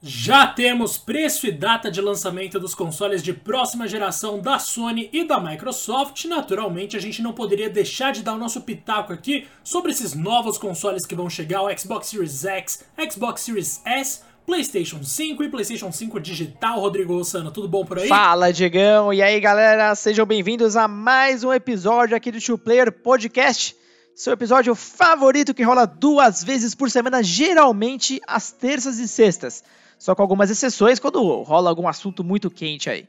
Já 0.00 0.46
temos 0.46 0.96
preço 0.96 1.44
e 1.48 1.50
data 1.50 1.90
de 1.90 2.00
lançamento 2.00 2.60
dos 2.60 2.72
consoles 2.72 3.20
de 3.20 3.32
próxima 3.32 3.88
geração 3.88 4.38
da 4.38 4.56
Sony 4.56 5.10
e 5.12 5.24
da 5.24 5.40
Microsoft. 5.40 6.24
Naturalmente, 6.26 6.96
a 6.96 7.00
gente 7.00 7.20
não 7.20 7.32
poderia 7.32 7.68
deixar 7.68 8.12
de 8.12 8.22
dar 8.22 8.34
o 8.34 8.38
nosso 8.38 8.60
pitaco 8.60 9.12
aqui 9.12 9.48
sobre 9.64 9.90
esses 9.90 10.14
novos 10.14 10.56
consoles 10.56 11.04
que 11.04 11.16
vão 11.16 11.28
chegar: 11.28 11.62
o 11.62 11.76
Xbox 11.76 12.10
Series 12.10 12.44
X, 12.44 12.84
Xbox 13.10 13.40
Series 13.40 13.82
S, 13.84 14.20
PlayStation 14.46 15.02
5 15.02 15.42
e 15.42 15.48
PlayStation 15.48 15.90
5 15.90 16.20
digital. 16.20 16.78
Rodrigo 16.78 17.16
Rossano, 17.16 17.50
tudo 17.50 17.66
bom 17.66 17.84
por 17.84 17.98
aí? 17.98 18.06
Fala, 18.06 18.52
Diegão! 18.52 19.12
E 19.12 19.20
aí, 19.20 19.40
galera? 19.40 19.92
Sejam 19.96 20.24
bem-vindos 20.24 20.76
a 20.76 20.86
mais 20.86 21.42
um 21.42 21.52
episódio 21.52 22.16
aqui 22.16 22.30
do 22.30 22.40
Two 22.40 22.56
Player 22.56 22.92
Podcast. 22.92 23.74
Seu 24.14 24.32
episódio 24.32 24.76
favorito 24.76 25.52
que 25.52 25.64
rola 25.64 25.86
duas 25.86 26.44
vezes 26.44 26.72
por 26.72 26.88
semana, 26.88 27.20
geralmente 27.20 28.20
às 28.28 28.52
terças 28.52 29.00
e 29.00 29.08
sextas 29.08 29.64
só 29.98 30.14
com 30.14 30.22
algumas 30.22 30.50
exceções 30.50 30.98
quando 30.98 31.42
rola 31.42 31.68
algum 31.68 31.88
assunto 31.88 32.22
muito 32.22 32.50
quente 32.50 32.88
aí. 32.88 33.06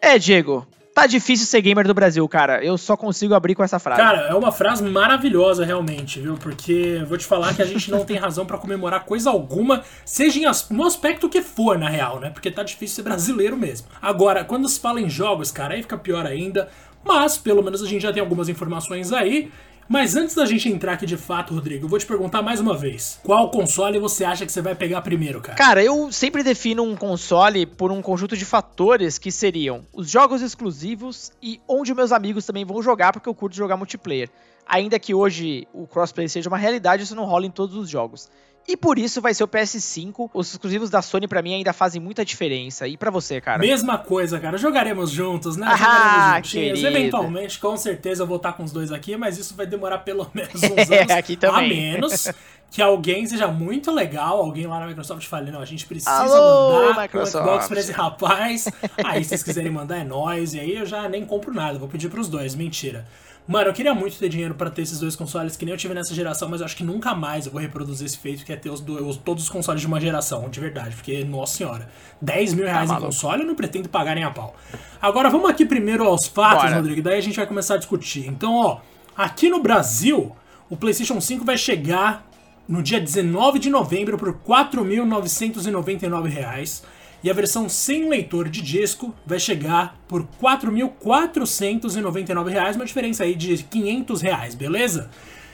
É, 0.00 0.18
Diego, 0.18 0.66
tá 0.96 1.06
difícil 1.06 1.46
ser 1.46 1.60
gamer 1.60 1.86
do 1.86 1.92
Brasil, 1.92 2.26
cara. 2.26 2.64
Eu 2.64 2.78
só 2.78 2.96
consigo 2.96 3.34
abrir 3.34 3.54
com 3.54 3.62
essa 3.62 3.78
frase. 3.78 4.00
Cara, 4.00 4.28
é 4.28 4.34
uma 4.34 4.50
frase 4.50 4.82
maravilhosa, 4.82 5.64
realmente, 5.64 6.20
viu? 6.20 6.34
Porque 6.34 7.04
vou 7.06 7.18
te 7.18 7.24
falar 7.26 7.54
que 7.54 7.60
a 7.60 7.66
gente 7.66 7.90
não 7.90 8.04
tem 8.04 8.16
razão 8.16 8.46
para 8.46 8.56
comemorar 8.58 9.04
coisa 9.04 9.30
alguma, 9.30 9.84
seja 10.04 10.40
no 10.70 10.84
aspecto 10.84 11.28
que 11.28 11.42
for, 11.42 11.78
na 11.78 11.88
real, 11.88 12.18
né? 12.18 12.30
Porque 12.30 12.50
tá 12.50 12.62
difícil 12.62 12.96
ser 12.96 13.02
brasileiro 13.02 13.56
mesmo. 13.56 13.88
Agora, 14.00 14.42
quando 14.42 14.68
se 14.68 14.80
fala 14.80 15.00
em 15.00 15.08
jogos, 15.08 15.50
cara, 15.50 15.74
aí 15.74 15.82
fica 15.82 15.98
pior 15.98 16.26
ainda. 16.26 16.68
Mas, 17.04 17.36
pelo 17.38 17.62
menos 17.62 17.82
a 17.82 17.86
gente 17.86 18.02
já 18.02 18.12
tem 18.12 18.20
algumas 18.20 18.48
informações 18.48 19.12
aí. 19.12 19.50
Mas 19.88 20.16
antes 20.16 20.34
da 20.34 20.44
gente 20.44 20.68
entrar 20.68 20.94
aqui 20.94 21.06
de 21.06 21.16
fato, 21.16 21.54
Rodrigo, 21.54 21.84
eu 21.84 21.88
vou 21.88 21.98
te 21.98 22.06
perguntar 22.06 22.42
mais 22.42 22.58
uma 22.58 22.76
vez. 22.76 23.20
Qual 23.22 23.50
console 23.50 23.98
você 23.98 24.24
acha 24.24 24.44
que 24.44 24.50
você 24.50 24.60
vai 24.60 24.74
pegar 24.74 25.00
primeiro, 25.00 25.40
cara? 25.40 25.56
Cara, 25.56 25.82
eu 25.82 26.10
sempre 26.10 26.42
defino 26.42 26.82
um 26.82 26.96
console 26.96 27.64
por 27.66 27.92
um 27.92 28.02
conjunto 28.02 28.36
de 28.36 28.44
fatores 28.44 29.18
que 29.18 29.30
seriam 29.30 29.84
os 29.92 30.10
jogos 30.10 30.42
exclusivos 30.42 31.30
e 31.40 31.60
onde 31.68 31.94
meus 31.94 32.10
amigos 32.10 32.44
também 32.44 32.64
vão 32.64 32.82
jogar, 32.82 33.12
porque 33.12 33.28
eu 33.28 33.34
curto 33.34 33.54
jogar 33.54 33.76
multiplayer. 33.76 34.28
Ainda 34.66 34.98
que 34.98 35.14
hoje 35.14 35.68
o 35.72 35.86
crossplay 35.86 36.28
seja 36.28 36.48
uma 36.48 36.58
realidade, 36.58 37.04
isso 37.04 37.14
não 37.14 37.24
rola 37.24 37.46
em 37.46 37.50
todos 37.50 37.76
os 37.76 37.88
jogos. 37.88 38.28
E 38.68 38.76
por 38.76 38.98
isso 38.98 39.20
vai 39.20 39.32
ser 39.32 39.44
o 39.44 39.48
PS5. 39.48 40.30
Os 40.34 40.50
exclusivos 40.52 40.90
da 40.90 41.00
Sony 41.00 41.28
para 41.28 41.40
mim 41.40 41.54
ainda 41.54 41.72
fazem 41.72 42.00
muita 42.00 42.24
diferença. 42.24 42.88
E 42.88 42.96
para 42.96 43.10
você, 43.10 43.40
cara? 43.40 43.58
Mesma 43.58 43.98
coisa, 43.98 44.40
cara. 44.40 44.58
Jogaremos 44.58 45.10
juntos, 45.10 45.56
né? 45.56 45.66
Ah, 45.68 46.40
Jogaremos. 46.42 46.82
Eventualmente, 46.82 47.58
com 47.58 47.76
certeza 47.76 48.22
eu 48.22 48.26
vou 48.26 48.38
estar 48.38 48.52
com 48.54 48.64
os 48.64 48.72
dois 48.72 48.90
aqui, 48.90 49.16
mas 49.16 49.38
isso 49.38 49.54
vai 49.54 49.66
demorar 49.66 49.98
pelo 49.98 50.28
menos 50.34 50.54
uns 50.62 50.90
anos. 50.90 51.10
aqui 51.10 51.36
também. 51.36 51.58
A 51.58 51.68
menos 51.92 52.28
que 52.70 52.82
alguém 52.82 53.24
seja 53.26 53.46
muito 53.46 53.92
legal, 53.92 54.38
alguém 54.38 54.66
lá 54.66 54.80
na 54.80 54.86
Microsoft 54.88 55.26
fale, 55.26 55.50
não, 55.52 55.60
a 55.60 55.64
gente 55.64 55.86
precisa 55.86 56.10
Alô, 56.10 56.88
mandar 56.88 57.08
o 57.14 57.26
Xbox 57.26 57.68
pra 57.68 57.80
esse 57.80 57.92
rapaz. 57.92 58.68
Aí, 59.04 59.22
se 59.22 59.30
vocês 59.30 59.42
quiserem 59.44 59.70
mandar, 59.70 59.98
é 59.98 60.04
nós. 60.04 60.54
E 60.54 60.60
aí 60.60 60.76
eu 60.76 60.84
já 60.84 61.08
nem 61.08 61.24
compro 61.24 61.54
nada, 61.54 61.78
vou 61.78 61.88
pedir 61.88 62.08
pros 62.08 62.28
dois. 62.28 62.54
Mentira. 62.54 63.06
Mano, 63.46 63.70
eu 63.70 63.72
queria 63.72 63.94
muito 63.94 64.18
ter 64.18 64.28
dinheiro 64.28 64.54
para 64.54 64.68
ter 64.70 64.82
esses 64.82 64.98
dois 64.98 65.14
consoles 65.14 65.56
que 65.56 65.64
nem 65.64 65.72
eu 65.72 65.78
tive 65.78 65.94
nessa 65.94 66.12
geração, 66.12 66.48
mas 66.48 66.60
eu 66.60 66.66
acho 66.66 66.76
que 66.76 66.82
nunca 66.82 67.14
mais 67.14 67.46
eu 67.46 67.52
vou 67.52 67.60
reproduzir 67.60 68.06
esse 68.06 68.18
feito 68.18 68.44
que 68.44 68.52
é 68.52 68.56
ter 68.56 68.70
os 68.70 68.80
dois, 68.80 69.16
todos 69.18 69.44
os 69.44 69.48
consoles 69.48 69.80
de 69.80 69.86
uma 69.86 70.00
geração, 70.00 70.48
de 70.48 70.58
verdade. 70.58 70.96
Porque, 70.96 71.22
nossa 71.24 71.56
senhora, 71.56 71.88
10 72.20 72.54
mil 72.54 72.64
reais 72.64 72.90
tá 72.90 72.96
em 72.96 73.00
console 73.00 73.42
eu 73.42 73.46
não 73.46 73.54
pretendo 73.54 73.88
pagar 73.88 74.16
nem 74.16 74.24
a 74.24 74.30
pau. 74.30 74.56
Agora 75.00 75.30
vamos 75.30 75.48
aqui 75.48 75.64
primeiro 75.64 76.04
aos 76.04 76.26
fatos, 76.26 76.64
Bora. 76.64 76.76
Rodrigo, 76.76 77.02
daí 77.02 77.18
a 77.18 77.22
gente 77.22 77.36
vai 77.36 77.46
começar 77.46 77.74
a 77.74 77.78
discutir. 77.78 78.26
Então, 78.26 78.54
ó, 78.54 78.80
aqui 79.16 79.48
no 79.48 79.60
Brasil, 79.60 80.34
o 80.68 80.76
PlayStation 80.76 81.20
5 81.20 81.44
vai 81.44 81.56
chegar 81.56 82.26
no 82.68 82.82
dia 82.82 83.00
19 83.00 83.60
de 83.60 83.70
novembro 83.70 84.18
por 84.18 84.30
R$ 84.30 84.36
4.999 84.46 86.82
e 87.26 87.30
a 87.30 87.34
versão 87.34 87.68
sem 87.68 88.08
leitor 88.08 88.48
de 88.48 88.62
disco 88.62 89.12
vai 89.26 89.40
chegar 89.40 90.00
por 90.06 90.20
R$ 90.20 90.28
4.499, 90.40 92.76
uma 92.76 92.86
diferença 92.86 93.24
aí 93.24 93.34
de 93.34 93.64
500 93.64 94.22
reais, 94.22 94.54
beleza? 94.54 95.10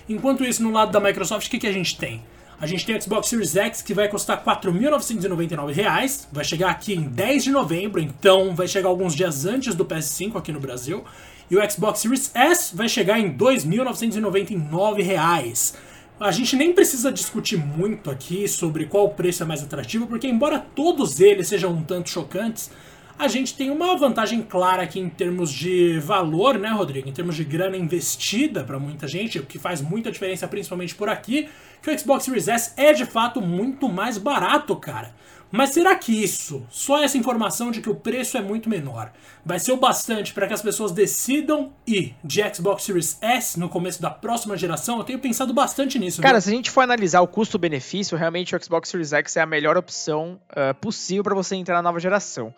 Enquanto 0.07 0.45
isso, 0.45 0.63
no 0.63 0.71
lado 0.71 0.93
da 0.93 1.01
Microsoft, 1.01 1.47
o 1.47 1.51
que, 1.51 1.59
que 1.59 1.67
a 1.67 1.73
gente 1.73 1.97
tem? 1.97 2.23
A 2.61 2.67
gente 2.67 2.85
tem 2.85 2.95
o 2.95 3.01
Xbox 3.01 3.27
Series 3.27 3.57
X 3.57 3.81
que 3.81 3.95
vai 3.95 4.07
custar 4.07 4.43
R$ 4.45 4.55
4.999, 4.55 6.27
vai 6.31 6.45
chegar 6.45 6.69
aqui 6.69 6.93
em 6.93 7.05
10 7.05 7.45
de 7.45 7.51
novembro, 7.51 8.03
então 8.03 8.55
vai 8.55 8.69
chegar 8.69 8.91
alguns 8.91 9.15
dias 9.15 9.47
antes 9.47 9.75
do 9.75 9.87
PS5 9.87 10.37
aqui 10.37 10.53
no 10.53 10.61
Brasil. 10.61 11.03
E 11.51 11.57
o 11.57 11.71
Xbox 11.71 12.01
Series 12.01 12.31
S 12.35 12.77
vai 12.77 12.87
chegar 12.87 13.19
em 13.19 13.29
R$ 13.29 13.37
2.999 13.39 15.75
a 16.23 16.31
gente 16.31 16.55
nem 16.55 16.73
precisa 16.73 17.11
discutir 17.11 17.57
muito 17.57 18.09
aqui 18.09 18.47
sobre 18.47 18.87
qual 18.87 19.11
preço 19.11 19.43
é 19.43 19.47
mais 19.47 19.61
atrativo, 19.61 20.07
porque 20.07 20.29
embora 20.29 20.59
todos 20.59 21.19
eles 21.21 21.49
sejam 21.49 21.73
um 21.73 21.83
tanto 21.83 22.11
chocantes, 22.11 22.71
a 23.19 23.27
gente 23.27 23.55
tem 23.57 23.71
uma 23.71 23.97
vantagem 23.97 24.41
clara 24.41 24.83
aqui 24.83 25.01
em 25.01 25.09
termos 25.09 25.53
de 25.53 25.99
valor, 25.99 26.59
né, 26.59 26.71
Rodrigo? 26.71 27.09
Em 27.09 27.13
termos 27.13 27.35
de 27.35 27.43
grana 27.43 27.77
investida 27.77 28.63
para 28.63 28.79
muita 28.79 29.09
gente, 29.09 29.41
o 29.41 29.45
que 29.45 29.59
faz 29.59 29.83
muita 29.83 30.13
diferença 30.13 30.47
principalmente 30.47 30.95
por 30.95 31.09
aqui, 31.09 31.49
que 31.83 31.91
o 31.91 31.99
Xbox 31.99 32.25
Series 32.25 32.47
S 32.47 32.73
é 32.77 32.93
de 32.93 33.05
fato 33.05 33.41
muito 33.41 33.89
mais 33.89 34.17
barato, 34.17 34.77
cara. 34.77 35.13
Mas 35.53 35.71
será 35.71 35.95
que 35.95 36.11
isso, 36.11 36.67
só 36.71 37.05
essa 37.05 37.19
informação 37.19 37.71
de 37.71 37.83
que 37.83 37.91
o 37.91 37.95
preço 37.95 38.39
é 38.39 38.41
muito 38.41 38.71
menor, 38.71 39.13
vai 39.45 39.59
ser 39.59 39.73
o 39.73 39.77
bastante 39.77 40.33
para 40.33 40.47
que 40.47 40.55
as 40.55 40.63
pessoas 40.63 40.93
decidam 40.93 41.75
ir 41.87 42.17
de 42.25 42.41
Xbox 42.55 42.85
Series 42.85 43.19
S 43.21 43.61
no 43.61 43.69
começo 43.69 44.01
da 44.01 44.09
próxima 44.09 44.57
geração? 44.57 44.97
Eu 44.97 45.05
tenho 45.05 45.19
pensado 45.19 45.53
bastante 45.53 45.99
nisso. 45.99 46.23
Cara, 46.23 46.39
viu? 46.39 46.41
se 46.41 46.49
a 46.49 46.53
gente 46.55 46.71
for 46.71 46.81
analisar 46.81 47.21
o 47.21 47.29
custo-benefício, 47.29 48.17
realmente 48.17 48.57
o 48.57 48.65
Xbox 48.65 48.89
Series 48.89 49.13
X 49.13 49.37
é 49.37 49.43
a 49.43 49.47
melhor 49.47 49.77
opção 49.77 50.41
uh, 50.53 50.75
possível 50.77 51.23
para 51.23 51.35
você 51.35 51.55
entrar 51.55 51.75
na 51.75 51.83
nova 51.83 52.01
geração. 52.01 52.55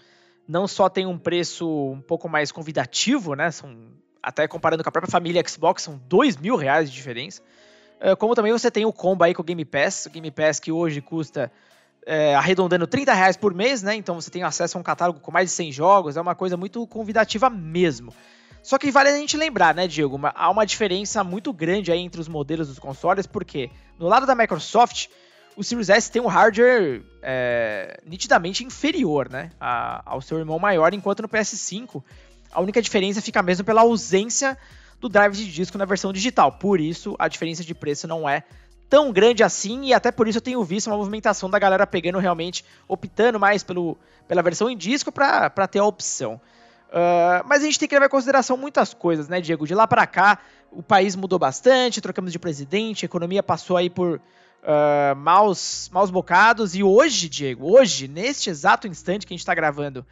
Não 0.46 0.68
só 0.68 0.88
tem 0.88 1.04
um 1.04 1.18
preço 1.18 1.66
um 1.68 2.00
pouco 2.00 2.28
mais 2.28 2.52
convidativo, 2.52 3.34
né? 3.34 3.50
São, 3.50 3.76
até 4.22 4.46
comparando 4.46 4.84
com 4.84 4.88
a 4.88 4.92
própria 4.92 5.10
família 5.10 5.42
Xbox, 5.44 5.82
são 5.82 6.00
dois 6.08 6.36
mil 6.36 6.54
reais 6.54 6.88
de 6.88 6.94
diferença. 6.94 7.42
Uh, 8.00 8.16
como 8.16 8.36
também 8.36 8.52
você 8.52 8.70
tem 8.70 8.84
o 8.84 8.92
combo 8.92 9.24
aí 9.24 9.34
com 9.34 9.42
o 9.42 9.44
Game 9.44 9.64
Pass. 9.64 10.06
O 10.06 10.10
Game 10.10 10.30
Pass 10.30 10.60
que 10.60 10.70
hoje 10.70 11.00
custa 11.00 11.50
é, 12.06 12.34
arredondando 12.34 12.86
30 12.86 13.12
reais 13.12 13.36
por 13.36 13.54
mês, 13.54 13.82
né? 13.82 13.94
Então 13.94 14.14
você 14.14 14.30
tem 14.30 14.42
acesso 14.42 14.76
a 14.76 14.80
um 14.80 14.84
catálogo 14.84 15.20
com 15.20 15.32
mais 15.32 15.50
de 15.50 15.56
100 15.56 15.72
jogos, 15.72 16.16
é 16.16 16.20
uma 16.20 16.34
coisa 16.34 16.56
muito 16.56 16.86
convidativa 16.86 17.48
mesmo. 17.48 18.12
Só 18.62 18.78
que 18.78 18.90
vale 18.90 19.10
a 19.10 19.18
gente 19.18 19.36
lembrar, 19.36 19.74
né, 19.74 19.86
Diego? 19.86 20.16
Uma, 20.16 20.32
há 20.34 20.48
uma 20.48 20.64
diferença 20.64 21.22
muito 21.22 21.52
grande 21.52 21.92
aí 21.92 22.00
entre 22.00 22.20
os 22.20 22.28
modelos 22.28 22.68
dos 22.68 22.78
consoles, 22.78 23.26
porque 23.26 23.70
no 23.98 24.08
lado 24.08 24.24
da 24.24 24.34
Microsoft, 24.34 25.08
o 25.54 25.62
Series 25.62 25.90
S 25.90 26.10
tem 26.10 26.22
um 26.22 26.26
hardware 26.26 27.02
é, 27.22 28.00
nitidamente 28.06 28.64
inferior, 28.64 29.28
né, 29.28 29.50
a, 29.60 30.02
ao 30.06 30.22
seu 30.22 30.38
irmão 30.38 30.58
maior, 30.58 30.94
enquanto 30.94 31.20
no 31.20 31.28
PS5 31.28 32.02
a 32.50 32.60
única 32.60 32.80
diferença 32.80 33.20
fica 33.20 33.42
mesmo 33.42 33.64
pela 33.64 33.82
ausência 33.82 34.56
do 35.00 35.08
drive 35.08 35.34
de 35.34 35.50
disco 35.50 35.76
na 35.76 35.84
versão 35.84 36.12
digital. 36.12 36.52
Por 36.52 36.80
isso, 36.80 37.14
a 37.18 37.28
diferença 37.28 37.62
de 37.64 37.74
preço 37.74 38.06
não 38.06 38.28
é 38.28 38.44
tão 38.88 39.12
grande 39.12 39.42
assim, 39.42 39.86
e 39.86 39.94
até 39.94 40.12
por 40.12 40.28
isso 40.28 40.38
eu 40.38 40.42
tenho 40.42 40.62
visto 40.62 40.88
uma 40.88 40.96
movimentação 40.96 41.50
da 41.50 41.58
galera 41.58 41.86
pegando 41.86 42.18
realmente, 42.18 42.64
optando 42.86 43.40
mais 43.40 43.62
pelo, 43.62 43.98
pela 44.28 44.42
versão 44.42 44.68
em 44.70 44.76
disco 44.76 45.10
para 45.10 45.68
ter 45.68 45.78
a 45.78 45.84
opção. 45.84 46.40
Uh, 46.88 47.42
mas 47.46 47.62
a 47.62 47.66
gente 47.66 47.78
tem 47.78 47.88
que 47.88 47.94
levar 47.94 48.06
em 48.06 48.10
consideração 48.10 48.56
muitas 48.56 48.94
coisas, 48.94 49.28
né, 49.28 49.40
Diego? 49.40 49.66
De 49.66 49.74
lá 49.74 49.86
para 49.86 50.06
cá, 50.06 50.38
o 50.70 50.82
país 50.82 51.16
mudou 51.16 51.38
bastante, 51.38 52.00
trocamos 52.00 52.30
de 52.30 52.38
presidente, 52.38 53.04
a 53.04 53.06
economia 53.06 53.42
passou 53.42 53.76
aí 53.76 53.90
por 53.90 54.16
uh, 54.18 55.16
maus, 55.16 55.90
maus 55.92 56.10
bocados, 56.10 56.76
e 56.76 56.82
hoje, 56.84 57.28
Diego, 57.28 57.68
hoje, 57.68 58.06
neste 58.06 58.48
exato 58.48 58.86
instante 58.86 59.26
que 59.26 59.32
a 59.32 59.36
gente 59.36 59.40
está 59.40 59.54
gravando 59.54 60.06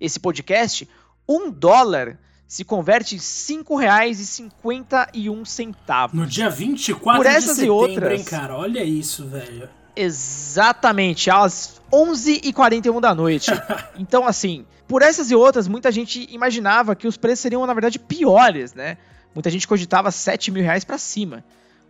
esse 0.00 0.18
podcast, 0.18 0.88
um 1.28 1.50
dólar 1.50 2.18
se 2.54 2.62
converte 2.62 3.16
em 3.16 3.18
R$ 3.18 3.24
5,51. 3.24 6.10
No 6.12 6.24
dia 6.24 6.48
24 6.48 7.20
Por 7.20 7.26
essas 7.26 7.42
de 7.42 7.48
setembro, 7.62 7.66
e 7.66 7.70
outras, 7.70 8.20
hein, 8.20 8.24
cara? 8.24 8.56
Olha 8.56 8.84
isso, 8.84 9.26
velho. 9.26 9.68
Exatamente, 9.96 11.32
às 11.32 11.82
11h41 11.92 13.00
da 13.00 13.12
noite. 13.12 13.50
então, 13.98 14.24
assim, 14.24 14.64
por 14.86 15.02
essas 15.02 15.32
e 15.32 15.34
outras, 15.34 15.66
muita 15.66 15.90
gente 15.90 16.32
imaginava 16.32 16.94
que 16.94 17.08
os 17.08 17.16
preços 17.16 17.40
seriam, 17.40 17.66
na 17.66 17.74
verdade, 17.74 17.98
piores, 17.98 18.72
né? 18.72 18.98
Muita 19.34 19.50
gente 19.50 19.66
cogitava 19.66 20.12
7 20.12 20.52
mil 20.52 20.62
reais 20.62 20.84
pra 20.84 20.96
cima. 20.96 21.42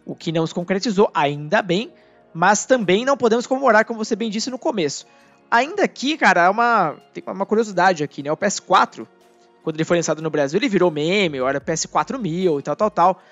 O 0.07 0.15
que 0.15 0.33
não 0.33 0.47
se 0.47 0.55
concretizou, 0.55 1.11
ainda 1.13 1.61
bem, 1.61 1.93
mas 2.33 2.65
também 2.65 3.05
não 3.05 3.19
podemos 3.19 3.47
comemorar, 3.47 3.85
como 3.85 4.03
você 4.03 4.17
bem 4.17 4.31
disse 4.31 4.49
no 4.49 4.59
começo. 4.59 5.07
Ainda 5.51 5.85
aqui, 5.85 6.17
cara, 6.17 6.45
é 6.45 6.49
uma, 6.49 6.97
tem 7.13 7.23
uma 7.27 7.45
curiosidade 7.45 8.03
aqui, 8.03 8.23
né? 8.23 8.33
O 8.33 8.37
PS4 8.37 9.07
quando 9.65 9.77
ele 9.77 9.85
foi 9.85 9.97
lançado 9.97 10.21
no 10.21 10.29
Brasil, 10.29 10.59
ele 10.59 10.69
virou 10.69 10.91
meme, 10.91 11.39
era 11.39 11.59
PS4 11.59 12.19
mil 12.19 12.61
e 12.61 12.63
tal, 12.63 12.77
tal, 12.77 12.91
tal. 12.91 13.23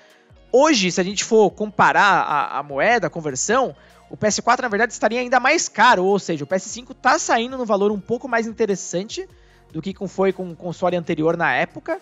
Hoje, 0.51 0.91
se 0.91 0.99
a 0.99 1.03
gente 1.03 1.23
for 1.23 1.51
comparar 1.51 2.23
a, 2.23 2.59
a, 2.59 2.63
moeda, 2.63 3.05
a 3.05 3.09
conversão, 3.09 3.75
o 4.09 4.17
PS4 4.17 4.63
na 4.63 4.67
verdade 4.67 4.91
estaria 4.91 5.19
ainda 5.19 5.39
mais 5.39 5.69
caro, 5.69 6.03
ou 6.03 6.17
seja, 6.17 6.43
o 6.43 6.47
PS5 6.47 6.91
está 6.91 7.19
saindo 7.19 7.55
no 7.55 7.65
valor 7.65 7.91
um 7.91 7.99
pouco 7.99 8.27
mais 8.27 8.47
interessante 8.47 9.29
do 9.71 9.81
que 9.81 9.95
foi 10.07 10.33
com 10.33 10.49
o 10.49 10.55
console 10.55 10.97
anterior 10.97 11.37
na 11.37 11.53
época. 11.53 12.01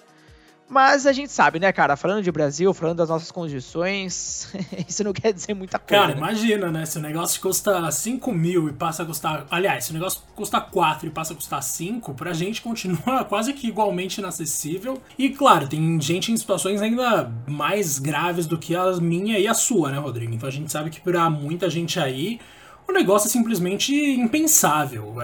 Mas 0.72 1.06
a 1.06 1.12
gente 1.12 1.34
sabe, 1.34 1.60
né, 1.60 1.70
cara? 1.74 1.98
Falando 1.98 2.24
de 2.24 2.32
Brasil, 2.32 2.74
falando 2.74 3.00
das 3.00 3.10
nossas 3.10 3.30
condições, 3.30 4.48
isso 4.88 5.04
não 5.04 5.12
quer 5.12 5.34
dizer 5.34 5.54
muita 5.54 5.78
coisa. 5.78 6.02
Cara, 6.02 6.18
imagina, 6.18 6.72
né? 6.72 6.86
Se 6.86 6.98
o 6.98 7.02
negócio 7.02 7.42
custa 7.42 7.92
5 7.92 8.32
mil 8.32 8.70
e 8.70 8.72
passa 8.72 9.04
a 9.04 9.06
custar. 9.06 9.46
Aliás, 9.52 9.84
se 9.84 9.92
o 9.92 9.94
negócio 9.94 10.22
custa 10.34 10.62
4 10.62 11.08
e 11.08 11.12
passa 11.12 11.34
a 11.34 11.36
custar 11.36 11.62
5, 11.62 12.14
pra 12.14 12.32
gente 12.32 12.62
continua 12.62 13.26
quase 13.28 13.52
que 13.52 13.68
igualmente 13.68 14.22
inacessível. 14.22 15.02
E 15.18 15.32
claro, 15.32 15.68
tem 15.68 16.00
gente 16.00 16.32
em 16.32 16.38
situações 16.38 16.82
ainda 16.82 17.30
mais 17.46 18.00
graves 18.00 18.46
do 18.46 18.58
que 18.58 18.74
a 18.74 18.94
minha 18.94 19.38
e 19.38 19.50
a 19.50 19.54
sua, 19.54 19.92
né, 19.92 19.98
Rodrigo? 19.98 20.34
Então 20.34 20.48
a 20.48 20.54
gente 20.54 20.72
sabe 20.72 20.90
que 20.90 21.02
pra 21.02 21.30
muita 21.30 21.70
gente 21.70 22.00
aí 22.00 22.40
o 22.88 22.94
negócio 22.94 23.28
é 23.28 23.30
simplesmente 23.30 23.94
impensável. 23.94 25.16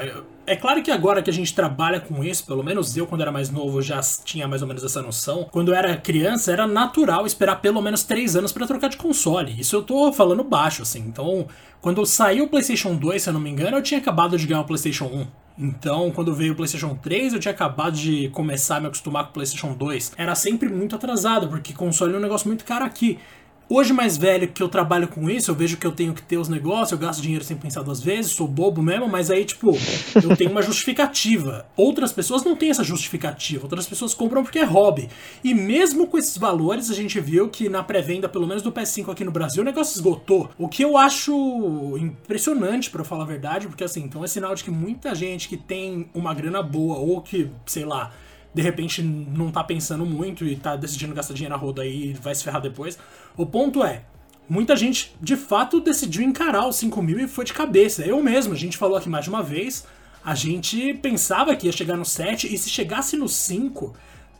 É, 0.49 0.55
claro 0.55 0.81
que 0.81 0.89
agora 0.89 1.21
que 1.21 1.29
a 1.29 1.33
gente 1.33 1.53
trabalha 1.53 1.99
com 1.99 2.23
isso, 2.23 2.45
pelo 2.45 2.63
menos 2.63 2.95
eu, 2.95 3.05
quando 3.05 3.19
era 3.19 3.33
mais 3.33 3.49
novo, 3.49 3.81
já 3.81 3.99
tinha 4.23 4.47
mais 4.47 4.61
ou 4.61 4.67
menos 4.67 4.81
essa 4.81 5.01
noção. 5.01 5.43
Quando 5.51 5.73
eu 5.73 5.75
era 5.75 5.97
criança, 5.97 6.53
era 6.53 6.65
natural 6.65 7.25
esperar 7.25 7.57
pelo 7.57 7.81
menos 7.81 8.03
3 8.03 8.37
anos 8.37 8.53
para 8.53 8.65
trocar 8.65 8.87
de 8.87 8.95
console. 8.95 9.53
Isso 9.59 9.75
eu 9.75 9.83
tô 9.83 10.13
falando 10.13 10.45
baixo, 10.45 10.83
assim. 10.83 10.99
Então, 10.99 11.47
quando 11.81 12.05
saiu 12.05 12.45
o 12.45 12.47
PlayStation 12.47 12.95
2, 12.95 13.21
se 13.21 13.27
eu 13.27 13.33
não 13.33 13.41
me 13.41 13.49
engano, 13.49 13.75
eu 13.75 13.83
tinha 13.83 13.99
acabado 13.99 14.37
de 14.37 14.47
ganhar 14.47 14.61
o 14.61 14.63
PlayStation 14.63 15.07
1. 15.07 15.27
Então, 15.59 16.11
quando 16.11 16.33
veio 16.33 16.53
o 16.53 16.55
PlayStation 16.55 16.95
3, 16.95 17.33
eu 17.33 17.39
tinha 17.41 17.53
acabado 17.53 17.97
de 17.97 18.29
começar 18.29 18.77
a 18.77 18.79
me 18.79 18.87
acostumar 18.87 19.25
com 19.25 19.31
o 19.31 19.33
PlayStation 19.33 19.73
2. 19.73 20.13
Era 20.15 20.33
sempre 20.33 20.69
muito 20.69 20.95
atrasado, 20.95 21.49
porque 21.49 21.73
console 21.73 22.13
é 22.13 22.17
um 22.17 22.21
negócio 22.21 22.47
muito 22.47 22.63
caro 22.63 22.85
aqui. 22.85 23.19
Hoje, 23.69 23.91
mais 23.91 24.15
velho, 24.15 24.47
que 24.47 24.63
eu 24.63 24.69
trabalho 24.69 25.09
com 25.09 25.29
isso, 25.29 25.51
eu 25.51 25.55
vejo 25.55 25.75
que 25.75 25.85
eu 25.85 25.91
tenho 25.91 26.13
que 26.13 26.21
ter 26.21 26.37
os 26.37 26.47
negócios, 26.47 26.93
eu 26.93 26.97
gasto 26.97 27.21
dinheiro 27.21 27.43
sem 27.43 27.57
pensar 27.57 27.81
duas 27.81 28.01
vezes, 28.01 28.31
sou 28.31 28.47
bobo 28.47 28.81
mesmo, 28.81 29.09
mas 29.09 29.29
aí, 29.29 29.43
tipo, 29.43 29.77
eu 30.15 30.37
tenho 30.37 30.51
uma 30.51 30.61
justificativa. 30.61 31.65
Outras 31.75 32.13
pessoas 32.13 32.45
não 32.45 32.55
têm 32.55 32.69
essa 32.69 32.83
justificativa, 32.83 33.63
outras 33.63 33.85
pessoas 33.85 34.13
compram 34.13 34.41
porque 34.41 34.59
é 34.59 34.63
hobby. 34.63 35.09
E 35.43 35.53
mesmo 35.53 36.07
com 36.07 36.17
esses 36.17 36.37
valores, 36.37 36.89
a 36.89 36.93
gente 36.93 37.19
viu 37.19 37.49
que 37.49 37.67
na 37.67 37.83
pré-venda, 37.83 38.29
pelo 38.29 38.47
menos 38.47 38.63
do 38.63 38.71
PS5 38.71 39.11
aqui 39.11 39.25
no 39.25 39.31
Brasil, 39.31 39.61
o 39.61 39.65
negócio 39.65 39.95
esgotou. 39.95 40.49
O 40.57 40.69
que 40.69 40.81
eu 40.81 40.95
acho 40.97 41.97
impressionante, 41.99 42.89
para 42.89 43.03
falar 43.03 43.23
a 43.23 43.27
verdade, 43.27 43.67
porque 43.67 43.83
assim, 43.83 44.01
então 44.01 44.23
é 44.23 44.27
sinal 44.27 44.55
de 44.55 44.63
que 44.63 44.71
muita 44.71 45.13
gente 45.13 45.49
que 45.49 45.57
tem 45.57 46.09
uma 46.13 46.33
grana 46.33 46.63
boa, 46.63 46.99
ou 46.99 47.21
que, 47.21 47.49
sei 47.65 47.83
lá, 47.83 48.13
de 48.53 48.61
repente 48.63 49.03
não 49.03 49.51
tá 49.51 49.63
pensando 49.63 50.05
muito 50.05 50.43
e 50.43 50.55
tá 50.55 50.75
decidindo 50.75 51.13
gastar 51.13 51.35
dinheiro 51.35 51.53
na 51.53 51.61
roda 51.61 51.83
aí 51.83 52.11
e 52.11 52.13
vai 52.13 52.33
se 52.33 52.43
ferrar 52.43 52.61
depois. 52.61 52.97
O 53.37 53.45
ponto 53.45 53.83
é, 53.83 54.01
muita 54.49 54.75
gente 54.75 55.15
de 55.21 55.37
fato 55.37 55.79
decidiu 55.79 56.23
encarar 56.23 56.67
os 56.67 56.75
5 56.77 57.01
mil 57.03 57.19
e 57.19 57.27
foi 57.27 57.45
de 57.45 57.53
cabeça. 57.53 58.03
Eu 58.03 58.21
mesmo, 58.21 58.53
a 58.53 58.57
gente 58.57 58.77
falou 58.77 58.97
aqui 58.97 59.07
mais 59.07 59.25
de 59.25 59.29
uma 59.29 59.43
vez, 59.43 59.85
a 60.25 60.33
gente 60.33 60.95
pensava 60.95 61.55
que 61.55 61.67
ia 61.67 61.71
chegar 61.71 61.95
no 61.95 62.03
7 62.03 62.53
e 62.53 62.57
se 62.57 62.69
chegasse 62.69 63.15
no 63.15 63.29
5, 63.29 63.93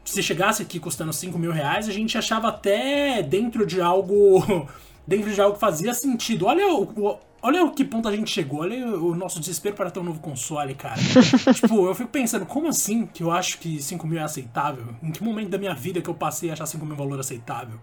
se 0.03 0.23
chegasse 0.23 0.63
aqui 0.63 0.79
custando 0.79 1.13
5 1.13 1.37
mil 1.37 1.51
reais, 1.51 1.87
a 1.87 1.91
gente 1.91 2.17
achava 2.17 2.47
até 2.47 3.21
dentro 3.21 3.65
de 3.65 3.79
algo. 3.79 4.67
dentro 5.05 5.33
de 5.33 5.39
algo 5.39 5.53
que 5.53 5.61
fazia 5.61 5.93
sentido. 5.93 6.47
Olha 6.47 6.67
o, 6.67 7.17
Olha 7.41 7.63
o 7.63 7.71
que 7.71 7.85
ponto 7.85 8.09
a 8.09 8.15
gente 8.15 8.31
chegou, 8.31 8.61
olha 8.61 8.85
o 8.87 9.15
nosso 9.15 9.39
desespero 9.39 9.75
para 9.75 9.91
ter 9.91 9.99
um 9.99 10.03
novo 10.03 10.19
console, 10.19 10.73
cara. 10.73 10.99
tipo, 11.53 11.85
eu 11.85 11.93
fico 11.93 12.09
pensando, 12.09 12.45
como 12.45 12.67
assim 12.67 13.05
que 13.05 13.21
eu 13.21 13.31
acho 13.31 13.59
que 13.59 13.81
5 13.81 14.07
mil 14.07 14.19
é 14.19 14.23
aceitável? 14.23 14.83
Em 15.03 15.11
que 15.11 15.23
momento 15.23 15.49
da 15.49 15.57
minha 15.57 15.73
vida 15.73 16.01
que 16.01 16.09
eu 16.09 16.15
passei 16.15 16.49
a 16.49 16.53
achar 16.53 16.65
5 16.65 16.83
mil 16.83 16.95
um 16.95 16.97
valor 16.97 17.19
aceitável? 17.19 17.79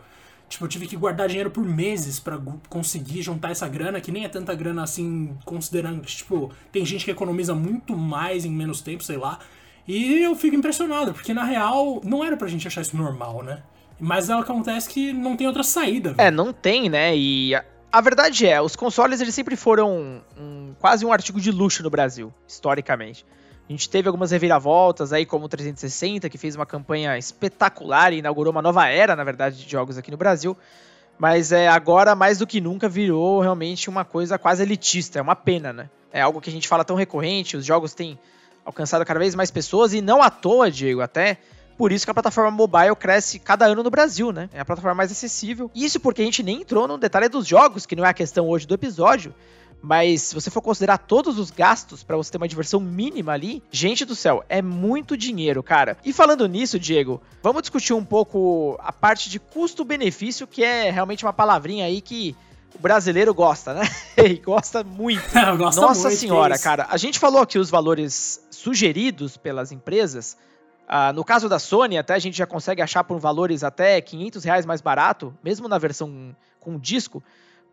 Tipo, 0.55 0.67
eu 0.67 0.69
tive 0.69 0.87
que 0.87 0.97
guardar 0.97 1.27
dinheiro 1.27 1.51
por 1.51 1.65
meses 1.65 2.21
para 2.21 2.41
conseguir 2.69 3.23
juntar 3.23 3.51
essa 3.51 3.67
grana, 3.67 4.01
que 4.01 4.13
nem 4.13 4.25
é 4.25 4.29
tanta 4.29 4.55
grana 4.55 4.85
assim, 4.85 5.37
considerando 5.45 6.01
que, 6.01 6.15
tipo, 6.15 6.53
tem 6.71 6.87
gente 6.87 7.05
que 7.05 7.11
economiza 7.11 7.57
muito 7.57 7.97
mais 7.97 8.45
em 8.45 8.53
menos 8.53 8.81
tempo, 8.81 9.03
sei 9.03 9.17
lá. 9.17 9.41
E 9.87 10.23
eu 10.23 10.37
fico 10.37 10.55
impressionado, 10.55 11.13
porque 11.13 11.35
na 11.35 11.43
real 11.43 12.01
não 12.05 12.25
era 12.25 12.37
pra 12.37 12.47
gente 12.47 12.69
achar 12.69 12.83
isso 12.83 12.97
normal, 12.97 13.43
né? 13.43 13.65
Mas 13.99 14.31
acontece 14.31 14.89
que 14.89 15.13
não 15.13 15.37
tem 15.37 15.49
outra 15.49 15.65
saída. 15.65 16.13
Véio. 16.13 16.29
É, 16.29 16.31
não 16.31 16.53
tem, 16.53 16.89
né? 16.89 17.17
E 17.17 17.53
a 17.91 18.01
verdade 18.01 18.47
é, 18.47 18.61
os 18.63 18.77
consoles 18.77 19.21
eles 19.21 19.35
sempre 19.35 19.57
foram 19.57 20.23
um, 20.39 20.73
quase 20.79 21.05
um 21.05 21.13
artigo 21.13 21.41
de 21.41 21.51
luxo 21.51 21.83
no 21.83 21.91
Brasil, 21.91 22.33
historicamente. 22.47 23.27
A 23.69 23.73
gente 23.73 23.89
teve 23.89 24.09
algumas 24.09 24.31
reviravoltas 24.31 25.13
aí, 25.13 25.25
como 25.25 25.47
o 25.47 25.49
360, 25.49 26.29
que 26.29 26.37
fez 26.37 26.55
uma 26.55 26.67
campanha 26.67 27.17
espetacular 27.17 28.13
e 28.13 28.19
inaugurou 28.19 28.51
uma 28.51 28.61
nova 28.61 28.87
era, 28.89 29.17
na 29.17 29.25
verdade, 29.25 29.65
de 29.65 29.71
jogos 29.71 29.97
aqui 29.97 30.11
no 30.11 30.17
Brasil. 30.19 30.57
Mas 31.19 31.51
é, 31.53 31.69
agora, 31.69 32.15
mais 32.15 32.39
do 32.39 32.47
que 32.47 32.61
nunca, 32.61 32.89
virou 32.89 33.41
realmente 33.41 33.89
uma 33.89 34.05
coisa 34.05 34.39
quase 34.39 34.63
elitista. 34.63 35.19
É 35.19 35.23
uma 35.23 35.37
pena, 35.37 35.73
né? 35.73 35.89
É 36.13 36.21
algo 36.21 36.41
que 36.41 36.51
a 36.51 36.53
gente 36.53 36.69
fala 36.69 36.85
tão 36.85 36.95
recorrente, 36.95 37.57
os 37.57 37.65
jogos 37.65 37.95
têm 37.95 38.19
alcançado 38.65 39.05
cada 39.05 39.19
vez 39.19 39.35
mais 39.35 39.51
pessoas, 39.51 39.93
e 39.93 40.01
não 40.01 40.23
à 40.23 40.31
toa, 40.31 40.71
Diego, 40.71 41.01
até 41.01 41.39
por 41.77 41.91
isso 41.91 42.07
que 42.07 42.11
a 42.11 42.15
plataforma 42.15 42.51
mobile 42.51 42.95
cresce 42.95 43.39
cada 43.39 43.67
ano 43.67 43.83
no 43.83 43.91
Brasil, 43.91 44.31
né? 44.31 44.49
É 44.53 44.61
a 44.61 44.65
plataforma 44.65 44.95
mais 44.95 45.11
acessível. 45.11 45.71
Isso 45.75 45.99
porque 45.99 46.23
a 46.23 46.25
gente 46.25 46.43
nem 46.43 46.61
entrou 46.61 46.87
no 46.87 46.97
detalhe 46.97 47.29
dos 47.29 47.47
jogos, 47.47 47.85
que 47.85 47.97
não 47.97 48.05
é 48.05 48.09
a 48.09 48.15
questão 48.15 48.49
hoje 48.49 48.67
do 48.67 48.75
episódio. 48.75 49.35
Mas 49.85 50.23
se 50.23 50.35
você 50.35 50.51
for 50.51 50.63
considerar 50.63 50.97
todos 50.97 51.39
os 51.39 51.51
gastos 51.51 52.03
para 52.03 52.17
você 52.17 52.33
ter 52.33 52.39
uma 52.39 52.49
diversão 52.49 52.81
mínima 52.81 53.33
ali, 53.33 53.63
gente 53.71 54.07
do 54.07 54.15
céu, 54.15 54.43
é 54.49 54.63
muito 54.63 55.15
dinheiro, 55.15 55.63
cara. 55.63 55.99
E 56.03 56.11
falando 56.11 56.49
nisso, 56.49 56.79
Diego, 56.79 57.21
vamos 57.43 57.61
discutir 57.61 57.93
um 57.93 58.03
pouco 58.03 58.79
a 58.83 58.91
parte 58.91 59.29
de 59.29 59.39
custo-benefício, 59.39 60.47
que 60.47 60.65
é 60.65 60.91
realmente 60.91 61.23
uma 61.23 61.35
palavrinha 61.35 61.85
aí 61.85 62.01
que 62.01 62.35
o 62.75 62.79
brasileiro 62.79 63.35
gosta, 63.35 63.75
né? 63.75 63.83
e 64.17 64.37
gosta 64.37 64.83
muito. 64.83 65.23
gosta 65.59 65.83
Nossa 65.83 66.09
muito, 66.09 66.19
senhora, 66.19 66.59
cara. 66.59 66.87
A 66.89 66.97
gente 66.97 67.19
falou 67.19 67.43
aqui 67.43 67.59
os 67.59 67.69
valores 67.69 68.41
sugeridos 68.51 69.37
pelas 69.37 69.71
empresas. 69.71 70.35
Ah, 70.89 71.13
no 71.13 71.23
caso 71.23 71.47
da 71.47 71.59
Sony, 71.59 71.99
até 71.99 72.15
a 72.15 72.19
gente 72.19 72.39
já 72.39 72.47
consegue 72.47 72.81
achar 72.81 73.05
por 73.05 73.19
valores 73.19 73.63
até 73.63 74.01
500 74.01 74.45
reais 74.45 74.65
mais 74.65 74.81
barato, 74.81 75.37
mesmo 75.45 75.69
na 75.69 75.77
versão 75.77 76.35
com 76.59 76.79
disco 76.79 77.23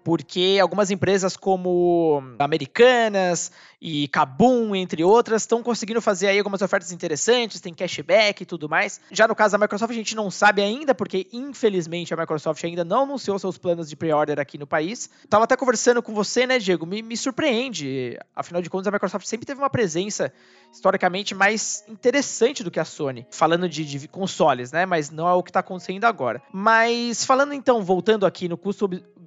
porque 0.03 0.57
algumas 0.61 0.91
empresas 0.91 1.37
como 1.37 2.21
Americanas 2.39 3.51
e 3.81 4.07
Kabum, 4.09 4.75
entre 4.75 5.03
outras, 5.03 5.41
estão 5.41 5.63
conseguindo 5.63 6.01
fazer 6.01 6.27
aí 6.27 6.37
algumas 6.37 6.61
ofertas 6.61 6.91
interessantes, 6.91 7.59
tem 7.59 7.73
cashback 7.73 8.43
e 8.43 8.45
tudo 8.45 8.69
mais. 8.69 9.01
Já 9.11 9.27
no 9.27 9.35
caso 9.35 9.53
da 9.53 9.57
Microsoft, 9.57 9.91
a 9.91 9.95
gente 9.95 10.15
não 10.15 10.29
sabe 10.29 10.61
ainda, 10.61 10.93
porque 10.93 11.27
infelizmente 11.33 12.13
a 12.13 12.17
Microsoft 12.17 12.63
ainda 12.63 12.83
não 12.83 13.03
anunciou 13.03 13.39
seus 13.39 13.57
planos 13.57 13.89
de 13.89 13.95
pre-order 13.95 14.39
aqui 14.39 14.57
no 14.57 14.67
país. 14.67 15.09
Tava 15.29 15.45
até 15.45 15.55
conversando 15.55 16.01
com 16.01 16.13
você, 16.13 16.45
né, 16.45 16.59
Diego? 16.59 16.85
Me, 16.85 17.01
me 17.01 17.17
surpreende. 17.17 18.17
Afinal 18.35 18.61
de 18.61 18.69
contas, 18.69 18.87
a 18.87 18.91
Microsoft 18.91 19.25
sempre 19.25 19.45
teve 19.45 19.59
uma 19.59 19.69
presença 19.69 20.31
historicamente 20.71 21.35
mais 21.35 21.83
interessante 21.87 22.63
do 22.63 22.71
que 22.71 22.79
a 22.79 22.85
Sony, 22.85 23.25
falando 23.29 23.67
de, 23.67 23.83
de 23.83 24.07
consoles, 24.07 24.71
né? 24.71 24.85
Mas 24.85 25.09
não 25.09 25.27
é 25.27 25.33
o 25.33 25.43
que 25.43 25.49
está 25.49 25.59
acontecendo 25.59 26.05
agora. 26.05 26.41
Mas 26.51 27.25
falando 27.25 27.53
então, 27.53 27.83
voltando 27.83 28.25
aqui 28.25 28.47
no 28.47 28.57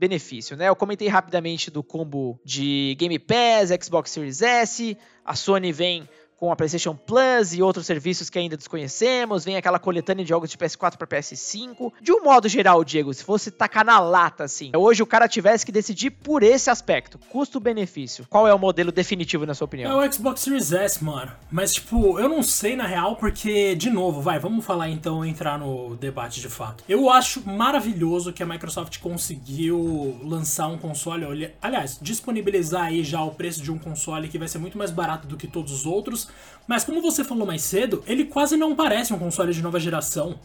custo-benefício, 0.04 0.56
né? 0.56 0.68
Eu 0.68 0.76
comentei 0.76 1.08
rapidamente 1.08 1.70
do 1.70 1.82
combo 1.82 2.38
de 2.44 2.94
Game 2.98 3.18
Pass, 3.18 3.70
Xbox 3.82 4.10
Series 4.10 4.42
S, 4.42 4.96
a 5.24 5.34
Sony 5.34 5.72
vem 5.72 6.08
com 6.44 6.52
a 6.52 6.56
PlayStation 6.56 6.94
Plus 6.94 7.54
e 7.54 7.62
outros 7.62 7.86
serviços 7.86 8.28
que 8.28 8.38
ainda 8.38 8.54
desconhecemos, 8.54 9.46
vem 9.46 9.56
aquela 9.56 9.78
coletânea 9.78 10.22
de 10.22 10.28
jogos 10.28 10.50
de 10.50 10.58
PS4 10.58 10.98
para 10.98 11.06
PS5. 11.06 11.90
De 12.02 12.12
um 12.12 12.22
modo 12.22 12.50
geral, 12.50 12.84
Diego, 12.84 13.14
se 13.14 13.24
fosse 13.24 13.50
tacar 13.50 13.82
na 13.82 13.98
lata 13.98 14.44
assim, 14.44 14.70
hoje 14.76 15.02
o 15.02 15.06
cara 15.06 15.26
tivesse 15.26 15.64
que 15.64 15.72
decidir 15.72 16.10
por 16.10 16.42
esse 16.42 16.68
aspecto, 16.68 17.18
custo-benefício, 17.30 18.26
qual 18.28 18.46
é 18.46 18.52
o 18.52 18.58
modelo 18.58 18.92
definitivo 18.92 19.46
na 19.46 19.54
sua 19.54 19.64
opinião? 19.64 20.02
É 20.02 20.06
o 20.06 20.12
Xbox 20.12 20.42
Series 20.42 20.70
S, 20.70 21.02
mano. 21.02 21.32
Mas 21.50 21.72
tipo, 21.72 22.20
eu 22.20 22.28
não 22.28 22.42
sei 22.42 22.76
na 22.76 22.86
real 22.86 23.16
porque 23.16 23.74
de 23.74 23.88
novo, 23.88 24.20
vai, 24.20 24.38
vamos 24.38 24.66
falar 24.66 24.90
então 24.90 25.24
entrar 25.24 25.58
no 25.58 25.96
debate 25.96 26.42
de 26.42 26.48
fato. 26.50 26.84
Eu 26.86 27.08
acho 27.08 27.48
maravilhoso 27.48 28.34
que 28.34 28.42
a 28.42 28.46
Microsoft 28.46 28.98
conseguiu 28.98 30.20
lançar 30.22 30.66
um 30.66 30.76
console, 30.76 31.54
aliás, 31.62 31.98
disponibilizar 32.02 32.84
aí 32.84 33.02
já 33.02 33.22
o 33.22 33.30
preço 33.30 33.62
de 33.62 33.72
um 33.72 33.78
console 33.78 34.28
que 34.28 34.38
vai 34.38 34.46
ser 34.46 34.58
muito 34.58 34.76
mais 34.76 34.90
barato 34.90 35.26
do 35.26 35.38
que 35.38 35.46
todos 35.46 35.72
os 35.72 35.86
outros 35.86 36.28
mas 36.66 36.84
como 36.84 37.02
você 37.02 37.22
falou 37.22 37.46
mais 37.46 37.62
cedo, 37.62 38.02
ele 38.06 38.24
quase 38.24 38.56
não 38.56 38.74
parece 38.74 39.12
um 39.12 39.18
console 39.18 39.52
de 39.52 39.62
nova 39.62 39.78
geração. 39.78 40.38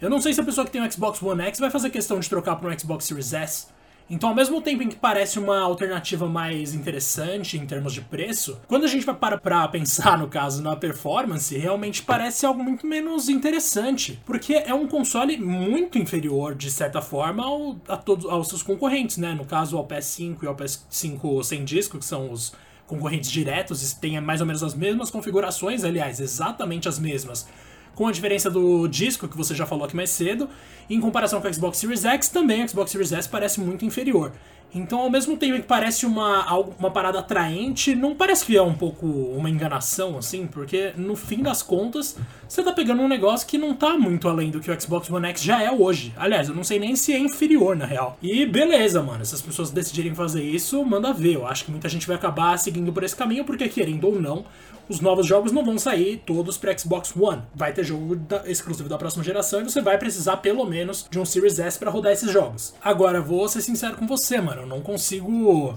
Eu 0.00 0.10
não 0.10 0.20
sei 0.20 0.32
se 0.32 0.40
a 0.40 0.44
pessoa 0.44 0.64
que 0.64 0.70
tem 0.70 0.82
um 0.82 0.90
Xbox 0.90 1.22
One 1.22 1.42
X 1.42 1.58
vai 1.58 1.70
fazer 1.70 1.90
questão 1.90 2.20
de 2.20 2.28
trocar 2.28 2.56
para 2.56 2.68
um 2.68 2.78
Xbox 2.78 3.04
Series 3.04 3.32
S. 3.32 3.66
Então, 4.08 4.28
ao 4.28 4.34
mesmo 4.34 4.62
tempo 4.62 4.84
em 4.84 4.88
que 4.88 4.94
parece 4.94 5.36
uma 5.36 5.58
alternativa 5.58 6.28
mais 6.28 6.72
interessante 6.74 7.58
em 7.58 7.66
termos 7.66 7.92
de 7.92 8.00
preço, 8.00 8.60
quando 8.68 8.84
a 8.84 8.86
gente 8.86 9.04
vai 9.04 9.16
para 9.16 9.36
pra 9.36 9.66
pensar, 9.66 10.16
no 10.16 10.28
caso, 10.28 10.62
na 10.62 10.76
performance, 10.76 11.56
realmente 11.56 12.02
parece 12.02 12.46
algo 12.46 12.62
muito 12.62 12.86
menos 12.86 13.28
interessante. 13.28 14.20
Porque 14.24 14.54
é 14.54 14.72
um 14.72 14.86
console 14.86 15.36
muito 15.38 15.98
inferior, 15.98 16.54
de 16.54 16.70
certa 16.70 17.02
forma, 17.02 17.44
ao, 17.44 17.76
a 17.88 17.96
todos, 17.96 18.26
aos 18.26 18.48
seus 18.48 18.62
concorrentes, 18.62 19.16
né? 19.16 19.34
No 19.34 19.44
caso, 19.44 19.76
ao 19.76 19.86
PS5 19.86 20.42
e 20.42 20.46
ao 20.46 20.54
PS5 20.54 21.42
sem 21.42 21.64
disco, 21.64 21.98
que 21.98 22.04
são 22.04 22.30
os 22.30 22.52
concorrentes 22.86 23.30
diretos 23.30 23.92
têm 23.94 24.20
mais 24.20 24.40
ou 24.40 24.46
menos 24.46 24.62
as 24.62 24.74
mesmas 24.74 25.10
configurações, 25.10 25.84
aliás, 25.84 26.20
exatamente 26.20 26.88
as 26.88 26.98
mesmas. 26.98 27.46
Com 27.94 28.06
a 28.06 28.12
diferença 28.12 28.50
do 28.50 28.86
disco, 28.86 29.26
que 29.26 29.36
você 29.36 29.54
já 29.54 29.64
falou 29.64 29.86
aqui 29.86 29.96
mais 29.96 30.10
cedo, 30.10 30.48
em 30.88 31.00
comparação 31.00 31.40
com 31.40 31.48
o 31.48 31.54
Xbox 31.54 31.78
Series 31.78 32.04
X, 32.04 32.28
também 32.28 32.62
o 32.62 32.68
Xbox 32.68 32.90
Series 32.90 33.10
S 33.12 33.28
parece 33.28 33.58
muito 33.58 33.84
inferior. 33.84 34.32
Então, 34.74 35.00
ao 35.00 35.10
mesmo 35.10 35.36
tempo 35.36 35.56
que 35.56 35.66
parece 35.66 36.04
uma, 36.04 36.52
uma 36.78 36.90
parada 36.90 37.20
atraente, 37.20 37.94
não 37.94 38.14
parece 38.14 38.44
que 38.44 38.56
é 38.56 38.62
um 38.62 38.74
pouco 38.74 39.06
uma 39.06 39.48
enganação, 39.48 40.18
assim, 40.18 40.46
porque 40.46 40.92
no 40.96 41.16
fim 41.16 41.42
das 41.42 41.62
contas, 41.62 42.16
você 42.46 42.62
tá 42.62 42.72
pegando 42.72 43.00
um 43.02 43.08
negócio 43.08 43.46
que 43.46 43.56
não 43.56 43.74
tá 43.74 43.96
muito 43.96 44.28
além 44.28 44.50
do 44.50 44.60
que 44.60 44.70
o 44.70 44.80
Xbox 44.80 45.10
One 45.10 45.26
X 45.28 45.42
já 45.42 45.62
é 45.62 45.70
hoje. 45.70 46.12
Aliás, 46.16 46.48
eu 46.48 46.54
não 46.54 46.64
sei 46.64 46.78
nem 46.78 46.94
se 46.94 47.12
é 47.12 47.18
inferior, 47.18 47.74
na 47.76 47.86
real. 47.86 48.18
E 48.22 48.44
beleza, 48.44 49.02
mano, 49.02 49.24
se 49.24 49.34
as 49.34 49.42
pessoas 49.42 49.70
decidirem 49.70 50.14
fazer 50.14 50.42
isso, 50.42 50.84
manda 50.84 51.12
ver. 51.12 51.34
Eu 51.34 51.46
acho 51.46 51.64
que 51.64 51.70
muita 51.70 51.88
gente 51.88 52.06
vai 52.06 52.16
acabar 52.16 52.58
seguindo 52.58 52.92
por 52.92 53.02
esse 53.02 53.16
caminho, 53.16 53.44
porque 53.44 53.68
querendo 53.68 54.06
ou 54.06 54.20
não, 54.20 54.44
os 54.88 55.00
novos 55.00 55.26
jogos 55.26 55.50
não 55.50 55.64
vão 55.64 55.78
sair 55.78 56.22
todos 56.24 56.56
para 56.56 56.76
Xbox 56.76 57.12
One. 57.16 57.42
Vai 57.54 57.72
ter 57.72 57.84
jogo 57.84 58.14
da, 58.14 58.48
exclusivo 58.48 58.88
da 58.88 58.96
próxima 58.96 59.24
geração 59.24 59.60
e 59.60 59.64
você 59.64 59.80
vai 59.80 59.98
precisar 59.98 60.36
pelo 60.36 60.64
menos 60.64 61.06
de 61.10 61.18
um 61.18 61.24
Series 61.24 61.58
S 61.58 61.78
para 61.78 61.90
rodar 61.90 62.12
esses 62.12 62.30
jogos. 62.30 62.72
Agora, 62.82 63.20
vou 63.20 63.48
ser 63.48 63.62
sincero 63.62 63.96
com 63.96 64.06
você, 64.06 64.40
mano, 64.40 64.55
eu 64.62 64.66
não 64.66 64.80
consigo 64.80 65.76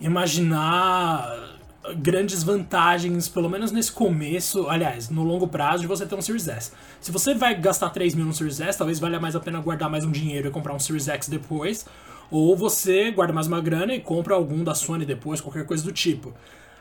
imaginar 0.00 1.54
grandes 1.96 2.42
vantagens, 2.42 3.28
pelo 3.28 3.48
menos 3.48 3.70
nesse 3.70 3.92
começo, 3.92 4.68
aliás, 4.68 5.10
no 5.10 5.22
longo 5.22 5.46
prazo, 5.46 5.82
de 5.82 5.86
você 5.86 6.06
ter 6.06 6.14
um 6.14 6.22
Series 6.22 6.48
S. 6.48 6.72
Se 7.00 7.12
você 7.12 7.34
vai 7.34 7.54
gastar 7.54 7.90
3 7.90 8.14
mil 8.14 8.24
no 8.24 8.32
Series 8.32 8.60
S, 8.60 8.78
talvez 8.78 8.98
valha 8.98 9.20
mais 9.20 9.36
a 9.36 9.40
pena 9.40 9.60
guardar 9.60 9.90
mais 9.90 10.04
um 10.04 10.10
dinheiro 10.10 10.48
e 10.48 10.50
comprar 10.50 10.74
um 10.74 10.78
Series 10.78 11.08
X 11.08 11.28
depois, 11.28 11.84
ou 12.30 12.56
você 12.56 13.10
guarda 13.10 13.32
mais 13.32 13.46
uma 13.46 13.60
grana 13.60 13.94
e 13.94 14.00
compra 14.00 14.34
algum 14.34 14.64
da 14.64 14.74
Sony 14.74 15.04
depois, 15.04 15.40
qualquer 15.40 15.66
coisa 15.66 15.84
do 15.84 15.92
tipo. 15.92 16.32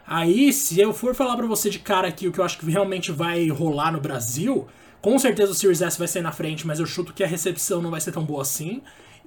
Aí, 0.08 0.52
se 0.52 0.80
eu 0.80 0.94
for 0.94 1.16
falar 1.16 1.36
para 1.36 1.48
você 1.48 1.70
de 1.70 1.80
cara 1.80 2.08
aqui 2.08 2.28
o 2.28 2.32
que 2.32 2.40
eu 2.40 2.46
acho 2.46 2.58
que 2.58 2.70
realmente 2.70 3.12
vai 3.12 3.48
rolar 3.50 3.92
no 3.92 4.00
Brasil, 4.00 4.68
com 5.02 5.20
certeza 5.20 5.52
o 5.52 5.56
Series 5.56 5.82
S 5.82 5.98
vai 5.98 6.08
sair 6.08 6.22
na 6.22 6.32
frente, 6.32 6.66
mas 6.66 6.80
eu 6.80 6.86
chuto 6.86 7.14
que 7.14 7.24
a 7.24 7.28
recepção 7.28 7.82
não 7.82 7.92
vai 7.92 8.00
ser 8.00 8.12
tão 8.12 8.24
boa 8.24 8.42
assim. 8.42 8.82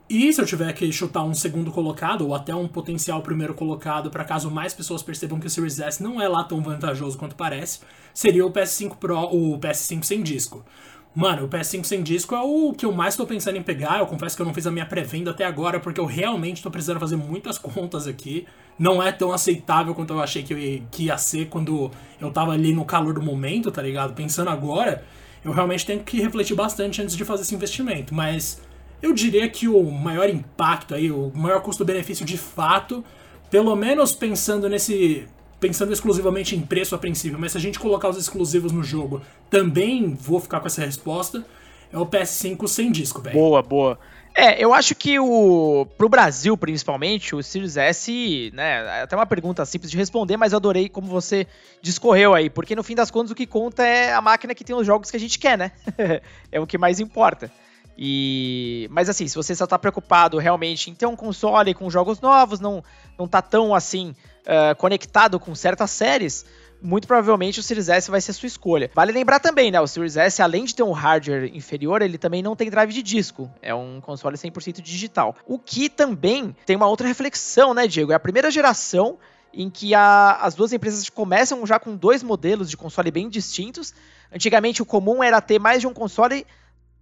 E 0.08 0.32
se 0.32 0.40
eu 0.40 0.46
tiver 0.46 0.72
que 0.72 0.90
chutar 0.92 1.24
um 1.24 1.34
segundo 1.34 1.72
colocado, 1.72 2.26
ou 2.26 2.34
até 2.34 2.54
um 2.54 2.68
potencial 2.68 3.22
primeiro 3.22 3.54
colocado, 3.54 4.08
para 4.08 4.24
caso 4.24 4.48
mais 4.48 4.72
pessoas 4.72 5.02
percebam 5.02 5.40
que 5.40 5.48
o 5.48 5.50
Series 5.50 5.80
S 5.80 6.00
não 6.00 6.22
é 6.22 6.28
lá 6.28 6.44
tão 6.44 6.62
vantajoso 6.62 7.18
quanto 7.18 7.34
parece, 7.34 7.80
seria 8.14 8.46
o 8.46 8.52
PS5 8.52 8.96
Pro, 8.98 9.18
o 9.18 9.58
PS5 9.58 10.04
sem 10.04 10.22
disco. 10.22 10.64
Mano, 11.12 11.46
o 11.46 11.48
PS5 11.48 11.84
sem 11.84 12.02
disco 12.02 12.36
é 12.36 12.40
o 12.40 12.72
que 12.72 12.84
eu 12.84 12.92
mais 12.92 13.16
tô 13.16 13.26
pensando 13.26 13.56
em 13.56 13.62
pegar. 13.62 13.98
Eu 13.98 14.06
confesso 14.06 14.36
que 14.36 14.42
eu 14.42 14.46
não 14.46 14.54
fiz 14.54 14.66
a 14.66 14.70
minha 14.70 14.86
pré-venda 14.86 15.30
até 15.32 15.44
agora, 15.44 15.80
porque 15.80 15.98
eu 15.98 16.04
realmente 16.04 16.62
tô 16.62 16.70
precisando 16.70 17.00
fazer 17.00 17.16
muitas 17.16 17.56
contas 17.58 18.06
aqui. 18.06 18.46
Não 18.78 19.02
é 19.02 19.10
tão 19.10 19.32
aceitável 19.32 19.94
quanto 19.94 20.12
eu 20.12 20.20
achei 20.20 20.42
que, 20.42 20.52
eu 20.52 20.58
ia, 20.58 20.82
que 20.90 21.04
ia 21.04 21.16
ser 21.16 21.46
quando 21.48 21.90
eu 22.20 22.30
tava 22.30 22.52
ali 22.52 22.72
no 22.72 22.84
calor 22.84 23.14
do 23.14 23.22
momento, 23.22 23.72
tá 23.72 23.80
ligado? 23.80 24.12
Pensando 24.12 24.50
agora, 24.50 25.02
eu 25.42 25.52
realmente 25.52 25.86
tenho 25.86 26.04
que 26.04 26.20
refletir 26.20 26.54
bastante 26.54 27.00
antes 27.00 27.16
de 27.16 27.24
fazer 27.24 27.42
esse 27.42 27.54
investimento. 27.54 28.14
Mas 28.14 28.60
eu 29.02 29.12
diria 29.12 29.48
que 29.48 29.68
o 29.68 29.90
maior 29.90 30.28
impacto 30.28 30.94
aí, 30.94 31.10
o 31.10 31.32
maior 31.34 31.60
custo-benefício 31.60 32.24
de 32.24 32.38
fato, 32.38 33.04
pelo 33.50 33.74
menos 33.76 34.12
pensando 34.12 34.68
nesse 34.68 35.26
pensando 35.58 35.92
exclusivamente 35.92 36.54
em 36.54 36.60
preço 36.60 36.94
a 36.94 36.98
princípio, 36.98 37.38
mas 37.38 37.52
se 37.52 37.58
a 37.58 37.60
gente 37.60 37.78
colocar 37.78 38.10
os 38.10 38.18
exclusivos 38.18 38.72
no 38.72 38.82
jogo, 38.82 39.22
também 39.48 40.14
vou 40.14 40.38
ficar 40.38 40.60
com 40.60 40.66
essa 40.66 40.84
resposta. 40.84 41.44
É 41.90 41.98
o 41.98 42.04
PS5 42.04 42.68
sem 42.68 42.92
disco, 42.92 43.22
velho. 43.22 43.34
Boa, 43.34 43.62
boa. 43.62 43.98
É, 44.34 44.62
eu 44.62 44.74
acho 44.74 44.94
que 44.94 45.18
o 45.18 45.86
pro 45.96 46.10
Brasil, 46.10 46.54
principalmente, 46.58 47.34
o 47.34 47.42
Series 47.42 47.78
S, 47.78 48.50
né, 48.52 48.98
é 48.98 49.02
até 49.02 49.16
uma 49.16 49.24
pergunta 49.24 49.64
simples 49.64 49.90
de 49.90 49.96
responder, 49.96 50.36
mas 50.36 50.52
eu 50.52 50.58
adorei 50.58 50.90
como 50.90 51.06
você 51.06 51.46
discorreu 51.80 52.34
aí, 52.34 52.50
porque 52.50 52.76
no 52.76 52.82
fim 52.82 52.94
das 52.94 53.10
contas 53.10 53.30
o 53.30 53.34
que 53.34 53.46
conta 53.46 53.82
é 53.82 54.12
a 54.12 54.20
máquina 54.20 54.54
que 54.54 54.62
tem 54.62 54.76
os 54.76 54.86
jogos 54.86 55.10
que 55.10 55.16
a 55.16 55.20
gente 55.20 55.38
quer, 55.38 55.56
né? 55.56 55.72
é 56.52 56.60
o 56.60 56.66
que 56.66 56.76
mais 56.76 57.00
importa. 57.00 57.50
E 57.98 58.88
mas 58.90 59.08
assim, 59.08 59.26
se 59.26 59.34
você 59.34 59.54
só 59.54 59.66
tá 59.66 59.78
preocupado 59.78 60.38
realmente 60.38 60.90
em 60.90 60.94
ter 60.94 61.06
um 61.06 61.16
console 61.16 61.72
com 61.74 61.88
jogos 61.88 62.20
novos, 62.20 62.60
não 62.60 62.84
não 63.18 63.26
tá 63.26 63.40
tão 63.40 63.74
assim 63.74 64.14
uh, 64.42 64.76
conectado 64.76 65.40
com 65.40 65.54
certas 65.54 65.90
séries, 65.90 66.44
muito 66.80 67.06
provavelmente 67.06 67.60
o 67.60 67.62
Series 67.62 67.88
S 67.88 68.10
vai 68.10 68.20
ser 68.20 68.32
a 68.32 68.34
sua 68.34 68.46
escolha. 68.46 68.90
Vale 68.94 69.12
lembrar 69.12 69.40
também, 69.40 69.70
né? 69.70 69.80
O 69.80 69.86
Series 69.86 70.16
S, 70.16 70.42
além 70.42 70.64
de 70.64 70.74
ter 70.74 70.82
um 70.82 70.92
hardware 70.92 71.50
inferior, 71.54 72.02
ele 72.02 72.18
também 72.18 72.42
não 72.42 72.54
tem 72.54 72.70
drive 72.70 72.92
de 72.92 73.02
disco. 73.02 73.50
É 73.62 73.74
um 73.74 74.00
console 74.00 74.36
100% 74.36 74.80
digital. 74.80 75.34
O 75.46 75.58
que 75.58 75.88
também 75.88 76.54
tem 76.64 76.76
uma 76.76 76.86
outra 76.86 77.08
reflexão, 77.08 77.72
né, 77.72 77.86
Diego? 77.86 78.12
É 78.12 78.14
a 78.14 78.20
primeira 78.20 78.50
geração 78.50 79.18
em 79.52 79.70
que 79.70 79.94
a, 79.94 80.38
as 80.42 80.54
duas 80.54 80.72
empresas 80.72 81.08
começam 81.08 81.64
já 81.66 81.78
com 81.78 81.96
dois 81.96 82.22
modelos 82.22 82.68
de 82.68 82.76
console 82.76 83.10
bem 83.10 83.28
distintos. 83.28 83.94
Antigamente, 84.32 84.82
o 84.82 84.86
comum 84.86 85.22
era 85.22 85.40
ter 85.40 85.58
mais 85.58 85.80
de 85.80 85.86
um 85.86 85.94
console 85.94 86.46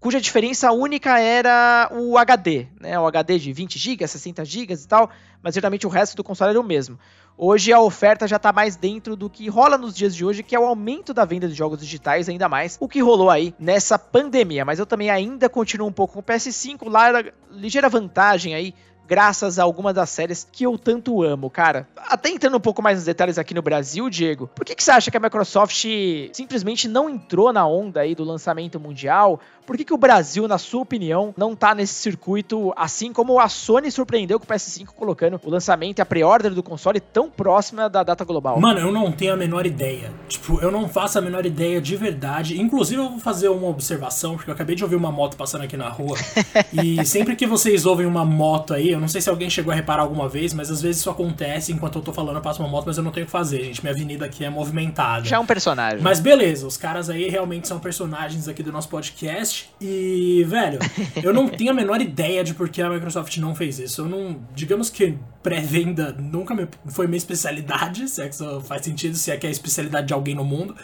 cuja 0.05 0.21
diferença 0.21 0.71
única 0.71 1.19
era 1.19 1.89
o 1.91 2.19
HD, 2.19 2.67
né? 2.79 3.01
O 3.01 3.07
HD 3.07 3.39
de 3.39 3.55
20 3.55 3.79
GB, 3.79 4.07
60 4.07 4.45
GB 4.45 4.75
e 4.75 4.87
tal, 4.87 5.09
mas 5.43 5.55
geralmente 5.55 5.87
o 5.87 5.89
resto 5.89 6.15
do 6.15 6.23
console 6.23 6.51
era 6.51 6.61
o 6.61 6.63
mesmo. 6.63 6.99
Hoje 7.39 7.73
a 7.73 7.81
oferta 7.81 8.29
já 8.29 8.37
está 8.37 8.53
mais 8.53 8.77
dentro 8.77 9.17
do 9.17 9.31
que 9.31 9.49
rola 9.49 9.79
nos 9.79 9.97
dias 9.97 10.15
de 10.15 10.23
hoje, 10.23 10.43
que 10.43 10.55
é 10.55 10.61
o 10.61 10.67
aumento 10.67 11.15
da 11.15 11.25
venda 11.25 11.49
de 11.49 11.55
jogos 11.55 11.81
digitais, 11.81 12.29
ainda 12.29 12.51
mais 12.51 12.77
o 12.79 12.87
que 12.87 13.01
rolou 13.01 13.31
aí 13.31 13.55
nessa 13.59 13.99
pandemia. 13.99 14.63
Mas 14.63 14.79
eu 14.79 14.85
também 14.85 15.09
ainda 15.09 15.49
continuo 15.49 15.89
um 15.89 15.93
pouco 15.93 16.13
com 16.13 16.21
o 16.21 16.23
PS5, 16.23 16.87
lá 16.87 17.25
ligeira 17.51 17.89
vantagem 17.89 18.55
aí 18.55 18.75
graças 19.07 19.59
a 19.59 19.63
alguma 19.63 19.93
das 19.93 20.11
séries 20.11 20.47
que 20.51 20.65
eu 20.65 20.79
tanto 20.79 21.23
amo, 21.23 21.51
cara. 21.51 21.87
Até 21.97 22.31
entrando 22.31 22.57
um 22.57 22.61
pouco 22.61 22.83
mais 22.83 22.99
nos 22.99 23.05
detalhes 23.05 23.39
aqui 23.39 23.55
no 23.55 23.63
Brasil, 23.63 24.09
Diego, 24.09 24.49
por 24.55 24.65
que, 24.65 24.75
que 24.75 24.83
você 24.83 24.91
acha 24.91 25.11
que 25.11 25.17
a 25.17 25.21
Microsoft 25.21 25.85
simplesmente 26.33 26.89
não 26.89 27.09
entrou 27.09 27.53
na 27.53 27.67
onda 27.67 28.01
aí 28.01 28.15
do 28.15 28.25
lançamento 28.25 28.79
mundial? 28.79 29.41
Por 29.67 29.77
que, 29.79 29.85
que 29.85 29.95
o 29.95 29.99
Brasil, 29.99 30.47
na 30.47 30.59
sua 30.59 30.83
opinião, 30.83 31.33
não 31.37 31.57
tá 31.57 31.75
nesse 31.75 31.95
circuito, 31.95 32.73
assim 32.77 33.13
como 33.13 33.41
a 33.41 33.49
Sony 33.49 33.91
surpreendeu 33.91 34.39
com 34.39 34.45
o 34.45 34.49
PS5 34.49 34.89
colocando 34.89 35.41
o 35.43 35.51
lançamento 35.51 35.99
e 35.99 36.03
a 36.03 36.07
pre-order 36.07 36.53
do 36.53 36.63
console 36.63 37.01
tão 37.01 37.31
próxima 37.31 37.89
da 37.89 38.03
data 38.03 38.25
global? 38.25 38.61
Mano, 38.61 38.81
eu 38.81 38.93
não 38.93 39.11
tenho 39.11 39.33
a 39.33 39.37
menor 39.37 39.65
ideia. 39.65 40.13
Tipo, 40.29 40.61
eu 40.61 40.71
não 40.71 40.87
faço 40.89 41.19
a 41.19 41.23
menor 41.23 41.47
ideia 41.47 41.81
de 41.81 41.97
verdade. 41.97 42.61
Inclusive, 42.61 43.01
eu 43.01 43.09
vou 43.09 43.19
fazer 43.19 43.49
uma 43.49 43.69
observação, 43.69 44.37
porque 44.37 44.51
eu 44.51 44.55
acabei 44.55 44.77
de 44.77 44.85
ouvir 44.85 44.97
uma 44.97 45.11
moto 45.11 45.37
passando 45.37 45.65
aqui 45.65 45.77
na 45.77 45.89
rua. 45.89 46.19
e 46.73 47.05
sempre 47.07 47.35
que 47.35 47.47
vocês 47.47 47.87
ouvem 47.87 48.07
uma 48.07 48.25
moto 48.25 48.75
aí, 48.75 48.94
eu 48.95 49.01
não 49.01 49.09
sei 49.09 49.21
se 49.21 49.29
alguém 49.29 49.51
chegou 49.51 49.73
a 49.73 49.75
reparar 49.75 50.03
alguma 50.03 50.29
vez, 50.29 50.55
mas 50.55 50.71
às 50.71 50.81
vezes 50.81 51.01
isso 51.01 51.11
acontece 51.11 51.73
enquanto 51.73 51.97
eu 51.97 52.03
tô 52.03 52.13
falando, 52.13 52.37
eu 52.37 52.43
passo 52.43 52.63
uma 52.63 52.69
moto, 52.69 52.87
mas 52.87 52.97
eu 52.97 53.03
não 53.03 53.11
tenho 53.11 53.25
o 53.25 53.27
que 53.27 53.33
fazer, 53.33 53.65
gente. 53.65 53.83
Minha 53.83 53.95
avenida 53.95 54.25
aqui 54.25 54.45
é 54.45 54.51
movimentada. 54.51 55.25
Já 55.25 55.37
é 55.37 55.39
um 55.39 55.47
personagem. 55.47 56.01
Mas 56.01 56.21
beleza, 56.21 56.67
os 56.67 56.77
caras 56.77 57.11
aí 57.11 57.29
realmente 57.29 57.69
são 57.69 57.79
personagens 57.79 58.49
aqui 58.49 58.63
do 58.63 58.73
nosso 58.73 58.89
podcast. 58.89 59.71
E, 59.81 60.45
velho, 60.47 60.79
eu 61.23 61.33
não 61.33 61.49
tenho 61.49 61.71
a 61.71 61.75
menor 61.75 62.01
ideia 62.01 62.43
de 62.45 62.55
por 62.55 62.69
que 62.69 62.81
a 62.81 62.89
Microsoft 62.89 63.37
não 63.39 63.55
fez 63.55 63.79
isso. 63.79 64.03
Eu 64.03 64.09
não. 64.09 64.39
Digamos 64.55 64.91
que 64.91 65.19
pré-venda 65.43 66.15
nunca 66.19 66.55
me, 66.55 66.67
foi 66.87 67.07
minha 67.07 67.19
especialidade, 67.19 68.09
se 68.09 68.23
é 68.23 68.29
que 68.29 68.35
isso 68.35 68.61
faz 68.63 68.83
sentido, 68.83 69.17
se 69.17 69.31
é 69.31 69.37
que 69.37 69.47
é 69.47 69.49
a 69.49 69.53
especialidade 69.53 70.07
de 70.07 70.15
alguém 70.15 70.35
no 70.35 70.45
mundo. 70.45 70.75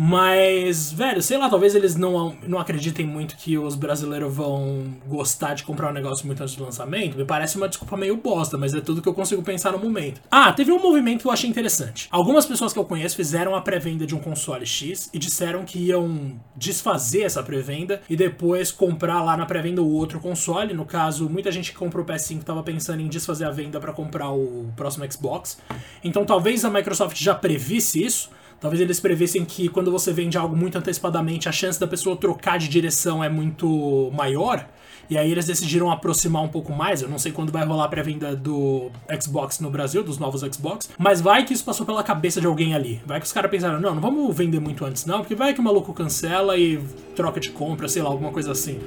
Mas, 0.00 0.92
velho, 0.92 1.20
sei 1.20 1.36
lá, 1.36 1.50
talvez 1.50 1.74
eles 1.74 1.96
não, 1.96 2.36
não 2.46 2.60
acreditem 2.60 3.04
muito 3.04 3.36
que 3.36 3.58
os 3.58 3.74
brasileiros 3.74 4.32
vão 4.32 4.94
gostar 5.04 5.54
de 5.54 5.64
comprar 5.64 5.90
um 5.90 5.92
negócio 5.92 6.24
muito 6.24 6.40
antes 6.40 6.54
do 6.54 6.62
lançamento. 6.62 7.18
Me 7.18 7.24
parece 7.24 7.56
uma 7.56 7.68
desculpa 7.68 7.96
meio 7.96 8.16
bosta, 8.16 8.56
mas 8.56 8.72
é 8.74 8.80
tudo 8.80 9.02
que 9.02 9.08
eu 9.08 9.14
consigo 9.14 9.42
pensar 9.42 9.72
no 9.72 9.78
momento. 9.78 10.20
Ah, 10.30 10.52
teve 10.52 10.70
um 10.70 10.80
movimento 10.80 11.22
que 11.22 11.26
eu 11.26 11.32
achei 11.32 11.50
interessante. 11.50 12.06
Algumas 12.12 12.46
pessoas 12.46 12.72
que 12.72 12.78
eu 12.78 12.84
conheço 12.84 13.16
fizeram 13.16 13.56
a 13.56 13.60
pré-venda 13.60 14.06
de 14.06 14.14
um 14.14 14.20
console 14.20 14.64
X 14.64 15.10
e 15.12 15.18
disseram 15.18 15.64
que 15.64 15.80
iam 15.80 16.38
desfazer 16.54 17.22
essa 17.22 17.42
pré-venda 17.42 18.00
e 18.08 18.14
depois 18.14 18.70
comprar 18.70 19.20
lá 19.24 19.36
na 19.36 19.46
pré-venda 19.46 19.82
o 19.82 19.92
outro 19.92 20.20
console. 20.20 20.74
No 20.74 20.84
caso, 20.84 21.28
muita 21.28 21.50
gente 21.50 21.72
que 21.72 21.78
comprou 21.78 22.04
o 22.04 22.06
PS5 22.06 22.38
estava 22.38 22.62
pensando 22.62 23.02
em 23.02 23.08
desfazer 23.08 23.46
a 23.46 23.50
venda 23.50 23.80
para 23.80 23.92
comprar 23.92 24.30
o 24.30 24.72
próximo 24.76 25.10
Xbox. 25.10 25.58
Então 26.04 26.24
talvez 26.24 26.64
a 26.64 26.70
Microsoft 26.70 27.20
já 27.20 27.34
previsse 27.34 28.00
isso 28.00 28.30
Talvez 28.60 28.80
eles 28.80 28.98
previssem 28.98 29.44
que 29.44 29.68
quando 29.68 29.90
você 29.90 30.12
vende 30.12 30.36
algo 30.36 30.56
muito 30.56 30.76
antecipadamente, 30.76 31.48
a 31.48 31.52
chance 31.52 31.78
da 31.78 31.86
pessoa 31.86 32.16
trocar 32.16 32.58
de 32.58 32.68
direção 32.68 33.22
é 33.22 33.28
muito 33.28 34.10
maior. 34.12 34.66
E 35.10 35.16
aí 35.16 35.30
eles 35.30 35.46
decidiram 35.46 35.90
aproximar 35.90 36.42
um 36.42 36.48
pouco 36.48 36.72
mais. 36.72 37.00
Eu 37.00 37.08
não 37.08 37.18
sei 37.18 37.32
quando 37.32 37.50
vai 37.50 37.64
rolar 37.64 37.84
a 37.84 37.88
pré-venda 37.88 38.36
do 38.36 38.90
Xbox 39.22 39.58
no 39.60 39.70
Brasil, 39.70 40.02
dos 40.02 40.18
novos 40.18 40.42
Xbox. 40.42 40.90
Mas 40.98 41.20
vai 41.20 41.44
que 41.44 41.54
isso 41.54 41.64
passou 41.64 41.86
pela 41.86 42.02
cabeça 42.02 42.40
de 42.40 42.46
alguém 42.46 42.74
ali. 42.74 43.00
Vai 43.06 43.18
que 43.18 43.26
os 43.26 43.32
caras 43.32 43.50
pensaram, 43.50 43.80
não, 43.80 43.94
não 43.94 44.02
vamos 44.02 44.36
vender 44.36 44.60
muito 44.60 44.84
antes, 44.84 45.06
não, 45.06 45.20
porque 45.20 45.34
vai 45.34 45.54
que 45.54 45.60
o 45.60 45.62
maluco 45.62 45.94
cancela 45.94 46.58
e 46.58 46.78
troca 47.16 47.40
de 47.40 47.50
compra, 47.50 47.88
sei 47.88 48.02
lá, 48.02 48.10
alguma 48.10 48.30
coisa 48.30 48.52
assim. 48.52 48.78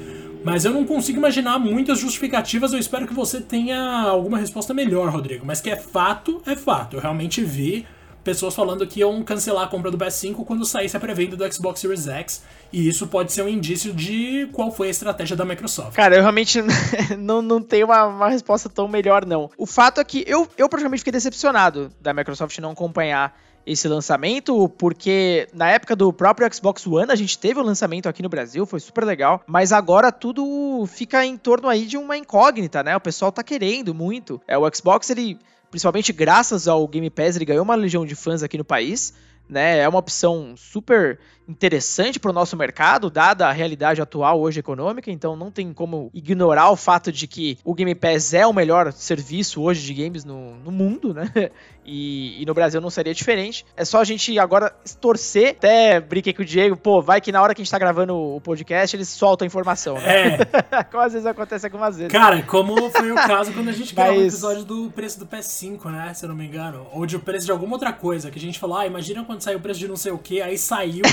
Mas 0.44 0.66
eu 0.66 0.72
não 0.72 0.86
consigo 0.86 1.18
imaginar 1.18 1.58
muitas 1.60 2.00
justificativas. 2.00 2.74
Eu 2.74 2.80
espero 2.80 3.08
que 3.08 3.14
você 3.14 3.40
tenha 3.40 3.80
alguma 4.02 4.38
resposta 4.38 4.74
melhor, 4.74 5.10
Rodrigo. 5.10 5.46
Mas 5.46 5.62
que 5.62 5.70
é 5.70 5.76
fato, 5.76 6.42
é 6.46 6.56
fato. 6.56 6.98
Eu 6.98 7.02
realmente 7.02 7.44
vi 7.44 7.86
pessoas 8.24 8.56
falando 8.56 8.86
que 8.86 9.00
iam 9.00 9.22
cancelar 9.24 9.64
a 9.64 9.68
compra 9.68 9.92
do 9.92 9.98
PS5 9.98 10.46
quando 10.46 10.66
saísse 10.66 10.96
a 10.96 11.00
pré-venda 11.00 11.36
do 11.36 11.54
Xbox 11.54 11.80
Series 11.80 12.08
X. 12.08 12.44
E 12.72 12.88
isso 12.88 13.08
pode 13.08 13.34
ser 13.34 13.42
um 13.42 13.50
indício 13.50 13.94
de 13.94 14.48
qual 14.54 14.72
foi 14.72 14.88
a 14.88 14.92
estratégia 14.92 15.36
da 15.36 15.44
Microsoft. 15.44 15.94
Cara, 15.96 16.16
eu 16.16 16.22
realmente 16.22 16.62
não, 17.18 17.42
não 17.42 17.62
tenho 17.62 17.86
uma, 17.86 18.06
uma 18.06 18.30
resposta 18.30 18.70
tão 18.70 18.88
melhor, 18.88 19.26
não. 19.26 19.50
O 19.58 19.66
fato 19.66 20.00
é 20.00 20.04
que 20.04 20.24
eu, 20.28 20.48
eu 20.58 20.70
praticamente 20.70 21.02
fiquei 21.02 21.12
decepcionado 21.12 21.92
da 22.00 22.14
Microsoft 22.14 22.58
não 22.60 22.72
acompanhar 22.72 23.38
esse 23.66 23.88
lançamento, 23.88 24.68
porque 24.70 25.48
na 25.54 25.70
época 25.70 25.96
do 25.96 26.12
próprio 26.12 26.52
Xbox 26.54 26.86
One 26.88 27.12
a 27.12 27.16
gente 27.16 27.38
teve 27.38 27.60
o 27.60 27.64
lançamento 27.64 28.10
aqui 28.10 28.24
no 28.24 28.30
Brasil, 28.30 28.66
foi 28.66 28.80
super 28.80 29.04
legal, 29.04 29.42
mas 29.46 29.72
agora 29.72 30.12
tudo 30.12 30.86
fica 30.88 31.26
em 31.26 31.38
torno 31.38 31.68
aí 31.68 31.86
de 31.86 31.98
uma 31.98 32.18
incógnita, 32.18 32.84
né? 32.84 32.96
O 32.96 33.02
pessoal 33.02 33.32
tá 33.32 33.44
querendo 33.44 33.94
muito. 33.94 34.42
É 34.48 34.58
o 34.58 34.70
Xbox 34.74 35.10
ele 35.10 35.40
principalmente 35.72 36.12
graças 36.12 36.68
ao 36.68 36.86
Game 36.88 37.10
Pass, 37.10 37.38
ele 37.38 37.46
ganhou 37.46 37.64
uma 37.64 37.76
legião 37.76 38.06
de 38.06 38.14
fãs 38.14 38.44
aqui 38.44 38.58
no 38.58 38.66
país, 38.66 39.14
né? 39.50 39.80
É 39.80 39.88
uma 39.88 40.00
opção 40.00 40.54
super 40.56 41.18
interessante 41.48 42.20
para 42.20 42.32
o 42.32 42.34
nosso 42.34 42.56
mercado, 42.56 43.10
dada 43.10 43.48
a 43.48 43.52
realidade 43.52 44.02
atual 44.02 44.40
hoje 44.40 44.60
econômica, 44.60 45.12
então 45.12 45.36
não 45.36 45.52
tem 45.52 45.74
como 45.74 46.10
ignorar 46.14 46.70
o 46.70 46.78
fato 46.78 47.12
de 47.12 47.28
que 47.28 47.58
o 47.64 47.74
Game 47.74 47.94
Pass 47.96 48.34
é 48.34 48.46
o 48.46 48.54
melhor 48.54 48.92
serviço 48.94 49.62
hoje 49.62 49.82
de 49.82 50.04
games 50.04 50.24
no, 50.24 50.56
no 50.58 50.72
mundo, 50.72 51.14
né? 51.14 51.30
E, 51.86 52.42
e, 52.42 52.46
no 52.46 52.54
Brasil 52.54 52.80
não 52.80 52.90
seria 52.90 53.14
diferente. 53.14 53.66
É 53.76 53.84
só 53.84 54.00
a 54.00 54.04
gente 54.04 54.38
agora 54.38 54.74
torcer. 55.00 55.52
Até 55.52 56.00
brinquei 56.00 56.34
com 56.34 56.42
o 56.42 56.46
Diego, 56.46 56.78
pô, 56.78 57.02
vai 57.02 57.20
que 57.20 57.32
na 57.32 57.42
hora 57.42 57.56
que 57.56 57.62
a 57.62 57.64
gente 57.64 57.72
tá 57.72 57.80
gravando 57.80 58.16
o 58.16 58.40
podcast, 58.42 58.96
eles 58.96 59.10
soltam 59.10 59.46
a 59.46 59.48
informação, 59.48 59.96
né? 59.96 60.38
É. 60.72 60.84
como 60.92 61.04
às 61.04 61.14
vezes 61.14 61.26
acontece 61.26 61.66
algumas 61.66 61.98
vezes. 61.98 62.12
Cara, 62.12 62.42
como 62.44 62.90
foi 62.92 63.12
o 63.12 63.16
caso 63.16 63.52
quando 63.54 63.70
a 63.70 63.74
gente 63.74 63.96
Mas... 63.96 64.06
gravou 64.06 64.22
o 64.22 64.28
episódio 64.28 64.64
do 64.64 64.92
preço 64.92 65.20
do 65.20 65.26
PS5, 65.26 65.86
né? 65.92 66.14
Se 66.14 66.26
eu 66.26 66.30
não 66.30 66.36
me 66.36 66.46
engano. 66.46 66.88
Ou 66.92 67.06
de 67.06 67.18
preço 67.18 67.46
de 67.46 67.52
alguma 67.52 67.74
outra 67.74 67.94
coisa, 67.94 68.30
que 68.30 68.38
a 68.38 68.42
gente 68.42 68.60
falou, 68.60 68.78
ah, 68.78 68.86
imagina 68.86 69.24
quando 69.24 69.42
saiu 69.42 69.58
o 69.58 69.62
preço 69.62 69.80
de 69.80 69.88
não 69.88 69.98
sei 69.98 70.12
o 70.12 70.18
que, 70.18 70.42
aí 70.42 70.58
saiu 70.58 71.04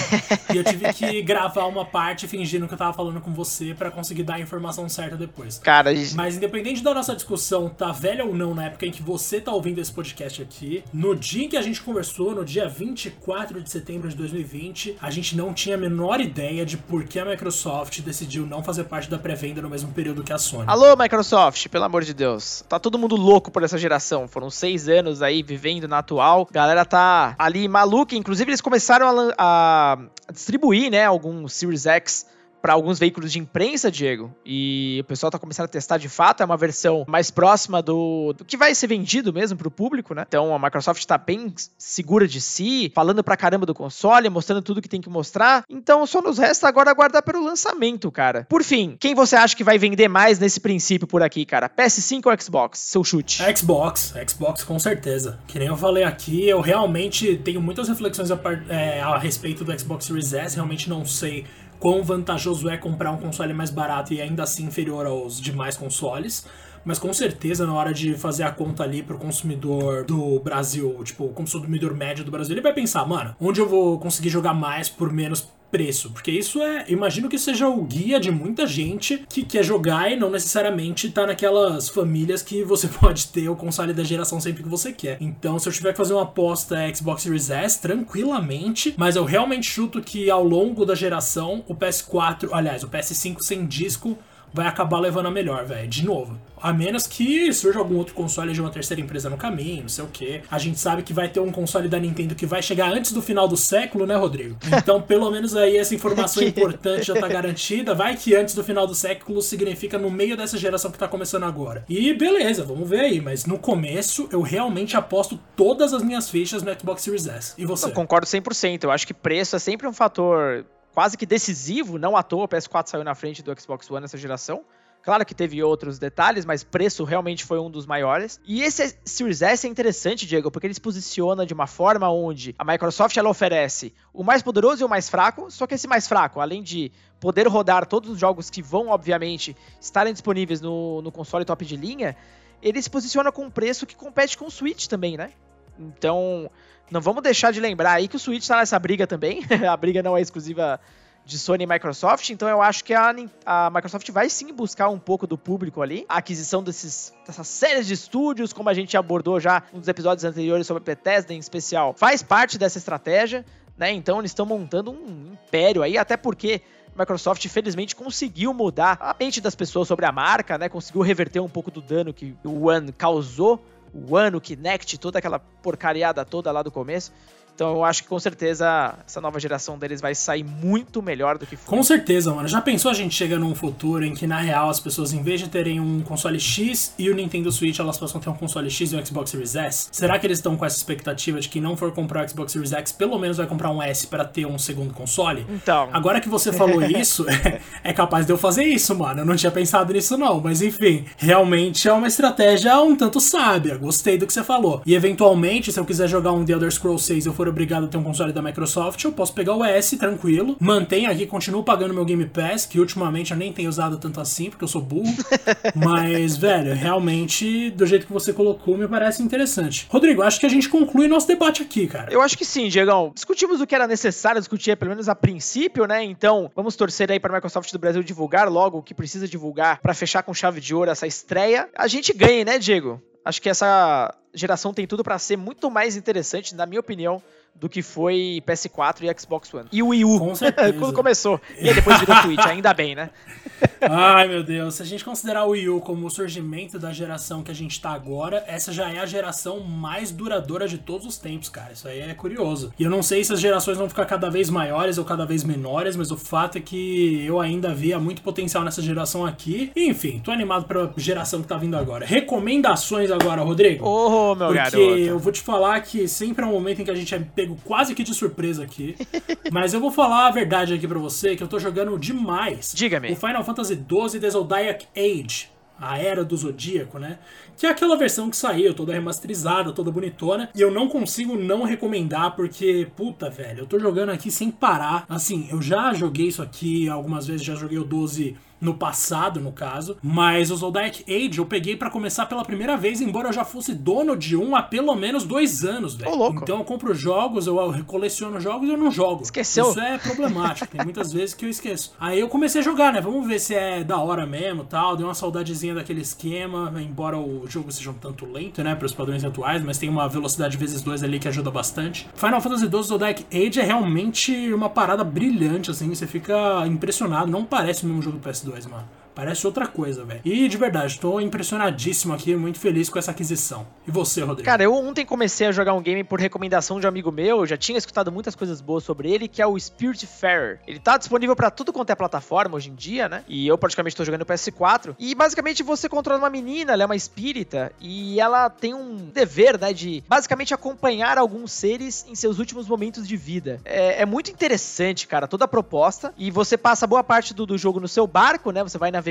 e 0.52 0.56
eu 0.56 0.64
tive 0.64 0.92
que 0.92 1.22
gravar 1.22 1.66
uma 1.66 1.84
parte 1.84 2.26
fingindo 2.26 2.66
que 2.66 2.74
eu 2.74 2.78
tava 2.78 2.92
falando 2.92 3.20
com 3.20 3.32
você 3.32 3.74
para 3.74 3.90
conseguir 3.90 4.22
dar 4.22 4.34
a 4.34 4.40
informação 4.40 4.88
certa 4.88 5.16
depois. 5.16 5.58
Cara, 5.58 5.90
Mas 6.14 6.36
independente 6.36 6.82
da 6.82 6.92
nossa 6.92 7.14
discussão 7.14 7.68
tá 7.68 7.92
velha 7.92 8.24
ou 8.24 8.34
não 8.34 8.54
na 8.54 8.66
época 8.66 8.86
em 8.86 8.90
que 8.90 9.02
você 9.02 9.40
tá 9.40 9.52
ouvindo 9.52 9.80
esse 9.80 9.92
podcast 9.92 10.42
aqui, 10.42 10.57
aqui. 10.58 10.84
No 10.92 11.14
dia 11.14 11.48
que 11.48 11.56
a 11.56 11.62
gente 11.62 11.80
conversou, 11.80 12.34
no 12.34 12.44
dia 12.44 12.68
24 12.68 13.62
de 13.62 13.70
setembro 13.70 14.08
de 14.08 14.16
2020, 14.16 14.96
a 15.00 15.10
gente 15.10 15.36
não 15.36 15.54
tinha 15.54 15.76
a 15.76 15.78
menor 15.78 16.20
ideia 16.20 16.66
de 16.66 16.76
por 16.76 17.04
que 17.04 17.18
a 17.18 17.24
Microsoft 17.24 18.00
decidiu 18.00 18.44
não 18.44 18.62
fazer 18.62 18.84
parte 18.84 19.08
da 19.08 19.18
pré-venda 19.18 19.62
no 19.62 19.70
mesmo 19.70 19.92
período 19.92 20.24
que 20.24 20.32
a 20.32 20.38
Sony. 20.38 20.64
Alô, 20.66 20.96
Microsoft, 20.96 21.68
pelo 21.68 21.84
amor 21.84 22.02
de 22.02 22.12
Deus. 22.12 22.64
Tá 22.68 22.78
todo 22.78 22.98
mundo 22.98 23.16
louco 23.16 23.50
por 23.50 23.62
essa 23.62 23.78
geração. 23.78 24.26
Foram 24.26 24.50
seis 24.50 24.88
anos 24.88 25.22
aí 25.22 25.42
vivendo 25.42 25.86
na 25.86 25.98
atual. 25.98 26.46
A 26.50 26.52
galera 26.52 26.84
tá 26.84 27.34
ali 27.38 27.68
maluca. 27.68 28.16
Inclusive, 28.16 28.50
eles 28.50 28.60
começaram 28.60 29.32
a, 29.38 29.98
a 30.26 30.32
distribuir, 30.32 30.90
né, 30.90 31.04
alguns 31.04 31.52
Series 31.52 31.86
X 31.86 32.26
para 32.60 32.72
alguns 32.72 32.98
veículos 32.98 33.32
de 33.32 33.38
imprensa, 33.38 33.90
Diego, 33.90 34.34
e 34.44 34.98
o 35.00 35.04
pessoal 35.04 35.30
tá 35.30 35.38
começando 35.38 35.66
a 35.66 35.68
testar 35.68 35.98
de 35.98 36.08
fato, 36.08 36.42
é 36.42 36.46
uma 36.46 36.56
versão 36.56 37.04
mais 37.06 37.30
próxima 37.30 37.82
do, 37.82 38.32
do 38.36 38.44
que 38.44 38.56
vai 38.56 38.74
ser 38.74 38.86
vendido 38.86 39.32
mesmo 39.32 39.56
para 39.56 39.68
o 39.68 39.70
público, 39.70 40.14
né? 40.14 40.24
Então 40.26 40.54
a 40.54 40.58
Microsoft 40.58 41.00
está 41.00 41.16
bem 41.16 41.52
segura 41.76 42.26
de 42.26 42.40
si, 42.40 42.90
falando 42.94 43.22
pra 43.22 43.36
caramba 43.36 43.66
do 43.66 43.74
console, 43.74 44.28
mostrando 44.28 44.62
tudo 44.62 44.82
que 44.82 44.88
tem 44.88 45.00
que 45.00 45.08
mostrar. 45.08 45.64
Então 45.68 46.06
só 46.06 46.20
nos 46.20 46.38
resta 46.38 46.68
agora 46.68 46.90
aguardar 46.90 47.22
pelo 47.22 47.42
lançamento, 47.42 48.10
cara. 48.10 48.46
Por 48.48 48.62
fim, 48.62 48.96
quem 48.98 49.14
você 49.14 49.36
acha 49.36 49.56
que 49.56 49.64
vai 49.64 49.78
vender 49.78 50.08
mais 50.08 50.38
nesse 50.38 50.60
princípio 50.60 51.06
por 51.06 51.22
aqui, 51.22 51.44
cara? 51.44 51.68
PS5 51.68 52.26
ou 52.26 52.40
Xbox? 52.40 52.78
Seu 52.78 53.04
chute. 53.04 53.42
Xbox, 53.56 54.14
Xbox 54.28 54.64
com 54.64 54.78
certeza. 54.78 55.38
Que 55.46 55.58
nem 55.58 55.68
eu 55.68 55.76
falei 55.76 56.04
aqui, 56.04 56.48
eu 56.48 56.60
realmente 56.60 57.36
tenho 57.38 57.60
muitas 57.60 57.88
reflexões 57.88 58.30
a, 58.30 58.38
é, 58.68 59.00
a 59.00 59.18
respeito 59.18 59.64
do 59.64 59.78
Xbox 59.78 60.06
Series 60.06 60.32
S, 60.32 60.54
realmente 60.54 60.88
não 60.88 61.04
sei 61.04 61.44
quão 61.78 62.02
vantajoso 62.02 62.68
é 62.68 62.76
comprar 62.76 63.10
um 63.10 63.18
console 63.18 63.52
mais 63.52 63.70
barato 63.70 64.12
e 64.12 64.20
ainda 64.20 64.42
assim 64.42 64.64
inferior 64.64 65.06
aos 65.06 65.40
demais 65.40 65.76
consoles. 65.76 66.46
Mas 66.84 66.98
com 66.98 67.12
certeza, 67.12 67.66
na 67.66 67.74
hora 67.74 67.92
de 67.92 68.14
fazer 68.14 68.44
a 68.44 68.50
conta 68.50 68.82
ali 68.82 69.02
pro 69.02 69.18
consumidor 69.18 70.04
do 70.04 70.40
Brasil, 70.40 71.02
tipo, 71.04 71.24
o 71.24 71.32
consumidor 71.32 71.94
médio 71.94 72.24
do 72.24 72.30
Brasil, 72.30 72.54
ele 72.54 72.62
vai 72.62 72.72
pensar, 72.72 73.06
mano, 73.06 73.36
onde 73.40 73.60
eu 73.60 73.68
vou 73.68 73.98
conseguir 73.98 74.30
jogar 74.30 74.54
mais 74.54 74.88
por 74.88 75.12
menos 75.12 75.46
preço, 75.70 76.10
porque 76.10 76.30
isso 76.30 76.62
é, 76.62 76.84
imagino 76.88 77.28
que 77.28 77.38
seja 77.38 77.68
o 77.68 77.82
guia 77.82 78.18
de 78.18 78.30
muita 78.30 78.66
gente 78.66 79.24
que 79.28 79.42
quer 79.42 79.62
jogar 79.62 80.10
e 80.10 80.16
não 80.16 80.30
necessariamente 80.30 81.10
tá 81.10 81.26
naquelas 81.26 81.88
famílias 81.88 82.42
que 82.42 82.62
você 82.62 82.88
pode 83.00 83.28
ter 83.28 83.48
o 83.48 83.56
console 83.56 83.92
da 83.92 84.04
geração 84.04 84.40
sempre 84.40 84.62
que 84.62 84.68
você 84.68 84.92
quer. 84.92 85.18
Então, 85.20 85.58
se 85.58 85.68
eu 85.68 85.72
tiver 85.72 85.92
que 85.92 85.98
fazer 85.98 86.14
uma 86.14 86.22
aposta 86.22 86.76
Xbox 86.94 87.22
Series 87.22 87.50
S, 87.50 87.80
tranquilamente, 87.80 88.94
mas 88.96 89.16
eu 89.16 89.24
realmente 89.24 89.66
chuto 89.66 90.00
que 90.00 90.30
ao 90.30 90.42
longo 90.42 90.84
da 90.84 90.94
geração, 90.94 91.64
o 91.68 91.74
PS4, 91.74 92.48
aliás, 92.52 92.82
o 92.82 92.88
PS5 92.88 93.40
sem 93.40 93.66
disco 93.66 94.18
vai 94.52 94.66
acabar 94.66 94.98
levando 94.98 95.26
a 95.26 95.30
melhor, 95.30 95.64
velho. 95.64 95.88
De 95.88 96.04
novo. 96.04 96.38
A 96.60 96.72
menos 96.72 97.06
que 97.06 97.52
surja 97.52 97.78
algum 97.78 97.96
outro 97.96 98.14
console 98.14 98.52
de 98.52 98.60
uma 98.60 98.70
terceira 98.70 99.00
empresa 99.00 99.30
no 99.30 99.36
caminho, 99.36 99.82
não 99.82 99.88
sei 99.88 100.04
o 100.04 100.08
que. 100.08 100.40
A 100.50 100.58
gente 100.58 100.78
sabe 100.78 101.02
que 101.02 101.12
vai 101.12 101.28
ter 101.28 101.40
um 101.40 101.52
console 101.52 101.88
da 101.88 101.98
Nintendo 101.98 102.34
que 102.34 102.46
vai 102.46 102.60
chegar 102.60 102.90
antes 102.90 103.12
do 103.12 103.22
final 103.22 103.46
do 103.46 103.56
século, 103.56 104.06
né, 104.06 104.16
Rodrigo? 104.16 104.56
Então, 104.88 105.02
pelo 105.02 105.30
menos 105.30 105.54
aí 105.56 105.76
essa 105.76 105.94
informação 105.94 106.42
importante 106.44 107.06
já 107.06 107.14
tá 107.14 107.28
garantida. 107.28 107.94
Vai 107.94 108.16
que 108.16 108.34
antes 108.34 108.54
do 108.54 108.64
final 108.64 108.86
do 108.86 108.94
século 108.94 109.42
significa 109.42 109.98
no 109.98 110.10
meio 110.10 110.36
dessa 110.36 110.56
geração 110.56 110.90
que 110.90 110.98
tá 110.98 111.06
começando 111.06 111.44
agora. 111.44 111.84
E 111.88 112.14
beleza, 112.14 112.64
vamos 112.64 112.88
ver 112.88 113.00
aí. 113.00 113.20
Mas 113.20 113.44
no 113.44 113.58
começo, 113.58 114.28
eu 114.32 114.40
realmente 114.40 114.96
aposto 114.96 115.38
todas 115.56 115.92
as 115.92 116.02
minhas 116.02 116.30
fichas 116.30 116.62
no 116.62 116.72
Xbox 116.78 117.02
Series 117.02 117.26
S. 117.26 117.54
E 117.58 117.66
você? 117.66 117.86
Eu 117.86 117.92
concordo 117.92 118.26
100%. 118.26 118.84
Eu 118.84 118.90
acho 118.90 119.06
que 119.06 119.12
preço 119.12 119.56
é 119.56 119.58
sempre 119.58 119.86
um 119.86 119.92
fator 119.92 120.64
quase 120.98 121.16
que 121.16 121.24
decisivo, 121.24 121.96
não 121.96 122.16
à 122.16 122.24
toa 122.24 122.46
o 122.46 122.48
PS4 122.48 122.88
saiu 122.88 123.04
na 123.04 123.14
frente 123.14 123.40
do 123.40 123.54
Xbox 123.56 123.88
One 123.88 124.00
nessa 124.00 124.18
geração. 124.18 124.64
Claro 125.00 125.24
que 125.24 125.32
teve 125.32 125.62
outros 125.62 125.96
detalhes, 125.96 126.44
mas 126.44 126.64
preço 126.64 127.04
realmente 127.04 127.44
foi 127.44 127.60
um 127.60 127.70
dos 127.70 127.86
maiores. 127.86 128.40
E 128.44 128.62
esse 128.62 128.98
Series 129.04 129.40
S 129.40 129.64
é 129.64 129.70
interessante, 129.70 130.26
Diego, 130.26 130.50
porque 130.50 130.66
ele 130.66 130.74
se 130.74 130.80
posiciona 130.80 131.46
de 131.46 131.54
uma 131.54 131.68
forma 131.68 132.10
onde 132.10 132.52
a 132.58 132.64
Microsoft 132.64 133.16
ela 133.16 133.30
oferece 133.30 133.94
o 134.12 134.24
mais 134.24 134.42
poderoso 134.42 134.82
e 134.82 134.84
o 134.84 134.88
mais 134.88 135.08
fraco, 135.08 135.48
só 135.52 135.68
que 135.68 135.76
esse 135.76 135.86
mais 135.86 136.08
fraco, 136.08 136.40
além 136.40 136.64
de 136.64 136.90
poder 137.20 137.46
rodar 137.46 137.86
todos 137.86 138.10
os 138.10 138.18
jogos 138.18 138.50
que 138.50 138.60
vão, 138.60 138.88
obviamente, 138.88 139.56
estarem 139.80 140.12
disponíveis 140.12 140.60
no, 140.60 141.00
no 141.00 141.12
console 141.12 141.44
top 141.44 141.64
de 141.64 141.76
linha, 141.76 142.16
ele 142.60 142.82
se 142.82 142.90
posiciona 142.90 143.30
com 143.30 143.44
um 143.44 143.50
preço 143.50 143.86
que 143.86 143.94
compete 143.94 144.36
com 144.36 144.46
o 144.46 144.50
Switch 144.50 144.88
também, 144.88 145.16
né? 145.16 145.30
Então, 145.78 146.50
não 146.90 147.00
vamos 147.00 147.22
deixar 147.22 147.52
de 147.52 147.60
lembrar 147.60 147.92
aí 147.92 148.08
que 148.08 148.16
o 148.16 148.18
Switch 148.18 148.42
está 148.42 148.56
nessa 148.56 148.78
briga 148.78 149.06
também. 149.06 149.42
a 149.70 149.76
briga 149.76 150.02
não 150.02 150.16
é 150.16 150.20
exclusiva 150.20 150.80
de 151.28 151.38
Sony 151.38 151.64
e 151.64 151.66
Microsoft, 151.66 152.30
então 152.30 152.48
eu 152.48 152.62
acho 152.62 152.82
que 152.82 152.94
a, 152.94 153.14
a, 153.44 153.68
Microsoft 153.68 154.10
vai 154.10 154.30
sim 154.30 154.50
buscar 154.50 154.88
um 154.88 154.98
pouco 154.98 155.26
do 155.26 155.36
público 155.36 155.82
ali. 155.82 156.06
A 156.08 156.16
aquisição 156.16 156.62
desses, 156.62 157.12
dessas 157.26 157.46
séries 157.46 157.86
de 157.86 157.92
estúdios, 157.92 158.54
como 158.54 158.70
a 158.70 158.74
gente 158.74 158.96
abordou 158.96 159.38
já 159.38 159.62
nos 159.70 159.86
episódios 159.86 160.24
anteriores 160.24 160.66
sobre 160.66 160.82
Bethesda 160.82 161.34
em 161.34 161.38
especial, 161.38 161.92
faz 161.92 162.22
parte 162.22 162.56
dessa 162.56 162.78
estratégia, 162.78 163.44
né? 163.76 163.92
Então 163.92 164.18
eles 164.20 164.30
estão 164.30 164.46
montando 164.46 164.90
um 164.90 165.34
império 165.34 165.82
aí, 165.82 165.98
até 165.98 166.16
porque 166.16 166.62
a 166.96 166.98
Microsoft 166.98 167.46
felizmente 167.46 167.94
conseguiu 167.94 168.54
mudar 168.54 168.96
a 168.98 169.14
mente 169.20 169.38
das 169.38 169.54
pessoas 169.54 169.86
sobre 169.86 170.06
a 170.06 170.12
marca, 170.12 170.56
né? 170.56 170.70
Conseguiu 170.70 171.02
reverter 171.02 171.40
um 171.40 171.48
pouco 171.48 171.70
do 171.70 171.82
dano 171.82 172.14
que 172.14 172.34
o 172.42 172.68
One 172.68 172.90
causou 172.90 173.62
o 173.92 174.14
One, 174.14 174.36
o 174.36 174.40
Kinect, 174.40 174.98
toda 174.98 175.18
aquela 175.18 175.38
porcariada 175.38 176.24
toda 176.24 176.52
lá 176.52 176.62
do 176.62 176.70
começo. 176.70 177.12
Então 177.58 177.72
eu 177.72 177.84
acho 177.84 178.04
que 178.04 178.08
com 178.08 178.20
certeza 178.20 178.94
essa 179.04 179.20
nova 179.20 179.40
geração 179.40 179.76
deles 179.76 180.00
vai 180.00 180.14
sair 180.14 180.44
muito 180.44 181.02
melhor 181.02 181.36
do 181.36 181.44
que 181.44 181.56
foi. 181.56 181.76
Com 181.76 181.82
certeza, 181.82 182.32
mano. 182.32 182.46
Já 182.46 182.60
pensou 182.60 182.88
a 182.88 182.94
gente 182.94 183.12
chega 183.12 183.36
num 183.36 183.52
futuro 183.52 184.04
em 184.04 184.14
que, 184.14 184.28
na 184.28 184.38
real, 184.38 184.70
as 184.70 184.78
pessoas, 184.78 185.12
em 185.12 185.20
vez 185.24 185.40
de 185.40 185.48
terem 185.48 185.80
um 185.80 186.00
console 186.02 186.38
X 186.38 186.94
e 186.96 187.10
o 187.10 187.16
Nintendo 187.16 187.50
Switch, 187.50 187.76
elas 187.80 187.98
possam 187.98 188.20
ter 188.20 188.30
um 188.30 188.34
console 188.34 188.70
X 188.70 188.92
e 188.92 188.96
um 188.96 189.04
Xbox 189.04 189.30
Series 189.30 189.56
S? 189.56 189.88
Será 189.90 190.20
que 190.20 190.26
eles 190.28 190.38
estão 190.38 190.56
com 190.56 190.64
essa 190.64 190.76
expectativa 190.76 191.40
de 191.40 191.48
que 191.48 191.60
não 191.60 191.76
for 191.76 191.90
comprar 191.90 192.24
o 192.24 192.28
Xbox 192.28 192.52
Series 192.52 192.72
X, 192.72 192.92
pelo 192.92 193.18
menos 193.18 193.38
vai 193.38 193.46
comprar 193.48 193.72
um 193.72 193.82
S 193.82 194.06
para 194.06 194.24
ter 194.24 194.46
um 194.46 194.56
segundo 194.56 194.94
console? 194.94 195.44
Então. 195.48 195.88
Agora 195.92 196.20
que 196.20 196.28
você 196.28 196.52
falou 196.52 196.80
isso, 196.86 197.26
é 197.82 197.92
capaz 197.92 198.24
de 198.24 198.32
eu 198.32 198.38
fazer 198.38 198.62
isso, 198.62 198.94
mano. 198.94 199.22
Eu 199.22 199.26
não 199.26 199.34
tinha 199.34 199.50
pensado 199.50 199.92
nisso, 199.92 200.16
não. 200.16 200.40
Mas 200.40 200.62
enfim, 200.62 201.06
realmente 201.16 201.88
é 201.88 201.92
uma 201.92 202.06
estratégia 202.06 202.80
um 202.80 202.94
tanto 202.94 203.18
sábia. 203.18 203.76
Gostei 203.76 204.16
do 204.16 204.28
que 204.28 204.32
você 204.32 204.44
falou. 204.44 204.80
E 204.86 204.94
eventualmente, 204.94 205.72
se 205.72 205.80
eu 205.80 205.84
quiser 205.84 206.06
jogar 206.06 206.30
um 206.30 206.44
The 206.44 206.52
Elder 206.52 206.70
Scrolls 206.70 207.04
6 207.04 207.24
e 207.24 207.28
eu 207.28 207.34
for 207.34 207.47
obrigado 207.50 207.84
a 207.84 207.88
ter 207.88 207.96
um 207.96 208.02
console 208.02 208.32
da 208.32 208.42
Microsoft, 208.42 209.02
eu 209.04 209.12
posso 209.12 209.32
pegar 209.32 209.54
o 209.54 209.64
S 209.64 209.96
tranquilo, 209.96 210.56
mantenho 210.60 211.10
aqui, 211.10 211.26
continuo 211.26 211.62
pagando 211.62 211.94
meu 211.94 212.04
Game 212.04 212.26
Pass, 212.26 212.66
que 212.66 212.80
ultimamente 212.80 213.32
eu 213.32 213.36
nem 213.36 213.52
tenho 213.52 213.68
usado 213.68 213.98
tanto 213.98 214.20
assim, 214.20 214.50
porque 214.50 214.64
eu 214.64 214.68
sou 214.68 214.80
burro. 214.80 215.12
Mas, 215.74 216.36
velho, 216.36 216.74
realmente, 216.74 217.70
do 217.70 217.86
jeito 217.86 218.06
que 218.06 218.12
você 218.12 218.32
colocou, 218.32 218.76
me 218.76 218.88
parece 218.88 219.22
interessante. 219.22 219.86
Rodrigo, 219.90 220.22
acho 220.22 220.40
que 220.40 220.46
a 220.46 220.48
gente 220.48 220.68
conclui 220.68 221.08
nosso 221.08 221.26
debate 221.26 221.62
aqui, 221.62 221.86
cara. 221.86 222.12
Eu 222.12 222.20
acho 222.20 222.36
que 222.36 222.44
sim, 222.44 222.68
Diegão. 222.68 223.12
Discutimos 223.14 223.60
o 223.60 223.66
que 223.66 223.74
era 223.74 223.86
necessário 223.86 224.40
discutir, 224.40 224.76
pelo 224.76 224.90
menos 224.90 225.08
a 225.08 225.14
princípio, 225.14 225.86
né? 225.86 226.02
Então, 226.04 226.50
vamos 226.54 226.76
torcer 226.76 227.10
aí 227.10 227.20
para 227.20 227.32
a 227.32 227.36
Microsoft 227.36 227.72
do 227.72 227.78
Brasil 227.78 228.02
divulgar 228.02 228.48
logo 228.48 228.78
o 228.78 228.82
que 228.82 228.94
precisa 228.94 229.26
divulgar 229.28 229.80
para 229.80 229.94
fechar 229.94 230.22
com 230.22 230.34
chave 230.34 230.60
de 230.60 230.74
ouro 230.74 230.90
essa 230.90 231.06
estreia. 231.06 231.68
A 231.76 231.86
gente 231.86 232.12
ganhe, 232.12 232.44
né, 232.44 232.58
Diego? 232.58 233.00
Acho 233.24 233.42
que 233.42 233.48
essa 233.48 234.14
geração 234.32 234.72
tem 234.72 234.86
tudo 234.86 235.04
para 235.04 235.18
ser 235.18 235.36
muito 235.36 235.70
mais 235.70 235.96
interessante, 235.96 236.54
na 236.54 236.64
minha 236.64 236.80
opinião, 236.80 237.22
do 237.54 237.68
que 237.68 237.82
foi 237.82 238.42
PS4 238.46 239.02
e 239.02 239.20
Xbox 239.20 239.52
One. 239.52 239.68
E 239.72 239.82
o 239.82 239.88
Wii 239.88 240.04
U, 240.04 240.18
Com 240.18 240.34
certeza. 240.34 240.72
quando 240.78 240.94
começou. 240.94 241.40
E 241.60 241.68
aí 241.68 241.74
depois 241.74 241.98
virou 241.98 242.22
Twitch, 242.22 242.46
ainda 242.46 242.72
bem, 242.72 242.94
né? 242.94 243.10
Ai, 243.80 244.28
meu 244.28 244.42
Deus. 244.42 244.74
Se 244.74 244.82
a 244.82 244.86
gente 244.86 245.04
considerar 245.04 245.44
o 245.44 245.50
Wii 245.50 245.68
U 245.68 245.80
como 245.80 246.06
o 246.06 246.10
surgimento 246.10 246.78
da 246.78 246.92
geração 246.92 247.42
que 247.42 247.50
a 247.50 247.54
gente 247.54 247.80
tá 247.80 247.90
agora, 247.90 248.44
essa 248.46 248.72
já 248.72 248.90
é 248.90 248.98
a 248.98 249.06
geração 249.06 249.60
mais 249.60 250.10
duradoura 250.10 250.68
de 250.68 250.78
todos 250.78 251.06
os 251.06 251.18
tempos, 251.18 251.48
cara. 251.48 251.72
Isso 251.72 251.88
aí 251.88 252.00
é 252.00 252.14
curioso. 252.14 252.72
E 252.78 252.84
eu 252.84 252.90
não 252.90 253.02
sei 253.02 253.24
se 253.24 253.32
as 253.32 253.40
gerações 253.40 253.76
vão 253.76 253.88
ficar 253.88 254.04
cada 254.04 254.30
vez 254.30 254.50
maiores 254.50 254.98
ou 254.98 255.04
cada 255.04 255.24
vez 255.26 255.42
menores, 255.42 255.96
mas 255.96 256.10
o 256.10 256.16
fato 256.16 256.58
é 256.58 256.60
que 256.60 257.24
eu 257.26 257.40
ainda 257.40 257.74
via 257.74 257.98
muito 257.98 258.22
potencial 258.22 258.62
nessa 258.64 258.80
geração 258.82 259.26
aqui. 259.26 259.72
E, 259.74 259.88
enfim, 259.88 260.20
tô 260.22 260.30
animado 260.30 260.66
pra 260.66 260.90
geração 260.96 261.42
que 261.42 261.48
tá 261.48 261.56
vindo 261.56 261.76
agora. 261.76 262.06
Recomendações 262.06 263.10
agora, 263.10 263.42
Rodrigo. 263.42 263.84
Ô, 263.84 264.30
oh, 264.30 264.34
meu 264.34 264.48
Porque 264.48 264.62
garoto. 264.62 264.78
eu 264.78 265.18
vou 265.18 265.32
te 265.32 265.40
falar 265.40 265.80
que 265.80 266.06
sempre 266.06 266.44
é 266.44 266.46
um 266.46 266.52
momento 266.52 266.82
em 266.82 266.84
que 266.84 266.90
a 266.90 266.94
gente 266.94 267.14
é 267.14 267.18
pego 267.38 267.56
quase 267.64 267.94
que 267.94 268.02
de 268.02 268.12
surpresa 268.12 268.64
aqui. 268.64 268.96
mas 269.52 269.72
eu 269.72 269.78
vou 269.78 269.92
falar 269.92 270.26
a 270.26 270.30
verdade 270.32 270.74
aqui 270.74 270.88
pra 270.88 270.98
você, 270.98 271.36
que 271.36 271.42
eu 271.42 271.46
tô 271.46 271.60
jogando 271.60 271.96
demais. 271.96 272.72
Diga-me. 272.74 273.12
O 273.12 273.16
Final 273.16 273.44
Fantasy 273.44 273.74
XII 273.74 274.20
The 274.20 274.30
Zodiac 274.30 274.88
Age. 274.96 275.50
A 275.80 275.96
Era 275.96 276.24
do 276.24 276.36
Zodíaco, 276.36 276.98
né? 276.98 277.20
Que 277.56 277.64
é 277.64 277.70
aquela 277.70 277.96
versão 277.96 278.28
que 278.28 278.36
saiu, 278.36 278.74
toda 278.74 278.92
remasterizada, 278.92 279.70
toda 279.70 279.92
bonitona. 279.92 280.50
E 280.52 280.60
eu 280.60 280.72
não 280.72 280.88
consigo 280.88 281.36
não 281.36 281.62
recomendar, 281.62 282.34
porque, 282.34 282.88
puta, 282.96 283.30
velho, 283.30 283.60
eu 283.60 283.66
tô 283.66 283.78
jogando 283.78 284.08
aqui 284.10 284.28
sem 284.28 284.50
parar. 284.50 285.06
Assim, 285.08 285.46
eu 285.52 285.62
já 285.62 285.94
joguei 285.94 286.26
isso 286.26 286.42
aqui 286.42 286.88
algumas 286.88 287.28
vezes, 287.28 287.46
já 287.46 287.54
joguei 287.54 287.78
o 287.78 287.84
12 287.84 288.36
no 288.60 288.74
passado, 288.74 289.40
no 289.40 289.52
caso. 289.52 289.96
Mas 290.02 290.50
o 290.50 290.56
Zodiac 290.56 291.04
Age 291.08 291.38
eu 291.38 291.46
peguei 291.46 291.76
para 291.76 291.90
começar 291.90 292.26
pela 292.26 292.44
primeira 292.44 292.76
vez, 292.76 293.00
embora 293.00 293.28
eu 293.28 293.32
já 293.32 293.44
fosse 293.44 293.74
dono 293.74 294.16
de 294.16 294.36
um 294.36 294.54
há 294.56 294.62
pelo 294.62 294.94
menos 294.94 295.24
dois 295.24 295.64
anos, 295.64 295.94
velho. 295.94 296.10
Então 296.42 296.58
eu 296.58 296.64
compro 296.64 296.94
jogos, 296.94 297.46
eu 297.46 297.58
coleciono 297.86 298.40
jogos 298.40 298.68
e 298.68 298.72
eu 298.72 298.76
não 298.76 298.90
jogo. 298.90 299.22
Esqueceu? 299.22 299.70
Isso 299.70 299.80
é 299.80 299.98
problemático, 299.98 300.68
tem 300.68 300.84
muitas 300.84 301.12
vezes 301.12 301.34
que 301.34 301.44
eu 301.44 301.50
esqueço. 301.50 301.94
Aí 301.98 302.18
eu 302.20 302.28
comecei 302.28 302.60
a 302.60 302.64
jogar, 302.64 302.92
né? 302.92 303.00
Vamos 303.00 303.26
ver 303.26 303.38
se 303.38 303.54
é 303.54 303.82
da 303.84 303.98
hora 303.98 304.26
mesmo 304.26 304.64
tal. 304.64 304.96
Deu 304.96 305.06
uma 305.06 305.14
saudadezinha 305.14 305.74
daquele 305.74 306.00
esquema, 306.00 306.72
embora 306.80 307.18
o 307.18 307.46
jogo 307.46 307.70
seja 307.72 307.90
um 307.90 307.94
tanto 307.94 308.26
lento, 308.26 308.62
né? 308.62 308.74
Para 308.74 308.86
os 308.86 308.94
padrões 308.94 309.24
atuais, 309.24 309.62
mas 309.62 309.78
tem 309.78 309.88
uma 309.88 310.08
velocidade 310.08 310.56
vezes 310.56 310.82
dois 310.82 311.02
ali 311.02 311.18
que 311.18 311.28
ajuda 311.28 311.50
bastante. 311.50 312.08
Final 312.14 312.40
Fantasy 312.40 312.66
XII 312.68 312.82
Zodiac 312.82 313.26
Age 313.32 313.60
é 313.60 313.64
realmente 313.64 314.52
uma 314.52 314.68
parada 314.68 315.04
brilhante, 315.04 315.70
assim. 315.70 315.88
Você 315.94 316.06
fica 316.06 316.66
impressionado. 316.66 317.30
Não 317.30 317.44
parece 317.44 317.84
o 317.84 317.86
mesmo 317.86 318.02
jogo 318.02 318.18
do 318.18 318.28
PS2, 318.28 318.47
mano. 318.68 318.88
Parece 319.18 319.44
outra 319.48 319.66
coisa, 319.66 320.04
velho. 320.04 320.20
E 320.24 320.46
de 320.46 320.56
verdade, 320.56 321.00
tô 321.00 321.18
impressionadíssimo 321.18 322.14
aqui, 322.14 322.36
muito 322.36 322.60
feliz 322.60 322.88
com 322.88 323.00
essa 323.00 323.10
aquisição. 323.10 323.66
E 323.84 323.90
você, 323.90 324.22
Rodrigo? 324.22 324.44
Cara, 324.44 324.62
eu 324.62 324.72
ontem 324.72 325.04
comecei 325.04 325.48
a 325.48 325.50
jogar 325.50 325.74
um 325.74 325.82
game 325.82 326.04
por 326.04 326.20
recomendação 326.20 326.78
de 326.78 326.86
um 326.86 326.88
amigo 326.88 327.10
meu, 327.10 327.38
eu 327.38 327.46
já 327.46 327.56
tinha 327.56 327.76
escutado 327.76 328.12
muitas 328.12 328.36
coisas 328.36 328.60
boas 328.60 328.84
sobre 328.84 329.10
ele, 329.10 329.26
que 329.26 329.42
é 329.42 329.46
o 329.46 329.58
Spiritfarer. 329.58 330.60
Ele 330.68 330.78
tá 330.78 330.96
disponível 330.96 331.34
para 331.34 331.50
tudo 331.50 331.72
quanto 331.72 331.90
é 331.90 331.96
plataforma 331.96 332.54
hoje 332.54 332.70
em 332.70 332.76
dia, 332.76 333.08
né? 333.08 333.24
E 333.26 333.44
eu 333.44 333.58
praticamente 333.58 333.96
tô 333.96 334.04
jogando 334.04 334.20
no 334.20 334.26
PS4. 334.26 334.94
E 335.00 335.16
basicamente 335.16 335.64
você 335.64 335.88
controla 335.88 336.20
uma 336.20 336.30
menina, 336.30 336.74
ela 336.74 336.84
é 336.84 336.86
uma 336.86 336.94
espírita, 336.94 337.72
e 337.80 338.20
ela 338.20 338.48
tem 338.48 338.72
um 338.72 338.94
dever, 339.12 339.58
né, 339.58 339.72
de 339.72 340.04
basicamente 340.06 340.54
acompanhar 340.54 341.18
alguns 341.18 341.50
seres 341.50 342.06
em 342.08 342.14
seus 342.14 342.38
últimos 342.38 342.68
momentos 342.68 343.08
de 343.08 343.16
vida. 343.16 343.60
É, 343.64 344.02
é 344.02 344.06
muito 344.06 344.30
interessante, 344.30 345.08
cara, 345.08 345.26
toda 345.26 345.44
a 345.44 345.48
proposta. 345.48 346.14
E 346.16 346.30
você 346.30 346.56
passa 346.56 346.86
boa 346.86 347.02
parte 347.02 347.34
do, 347.34 347.44
do 347.44 347.58
jogo 347.58 347.80
no 347.80 347.88
seu 347.88 348.06
barco, 348.06 348.52
né? 348.52 348.62
Você 348.62 348.78
vai 348.78 348.92
navegando 348.92 349.07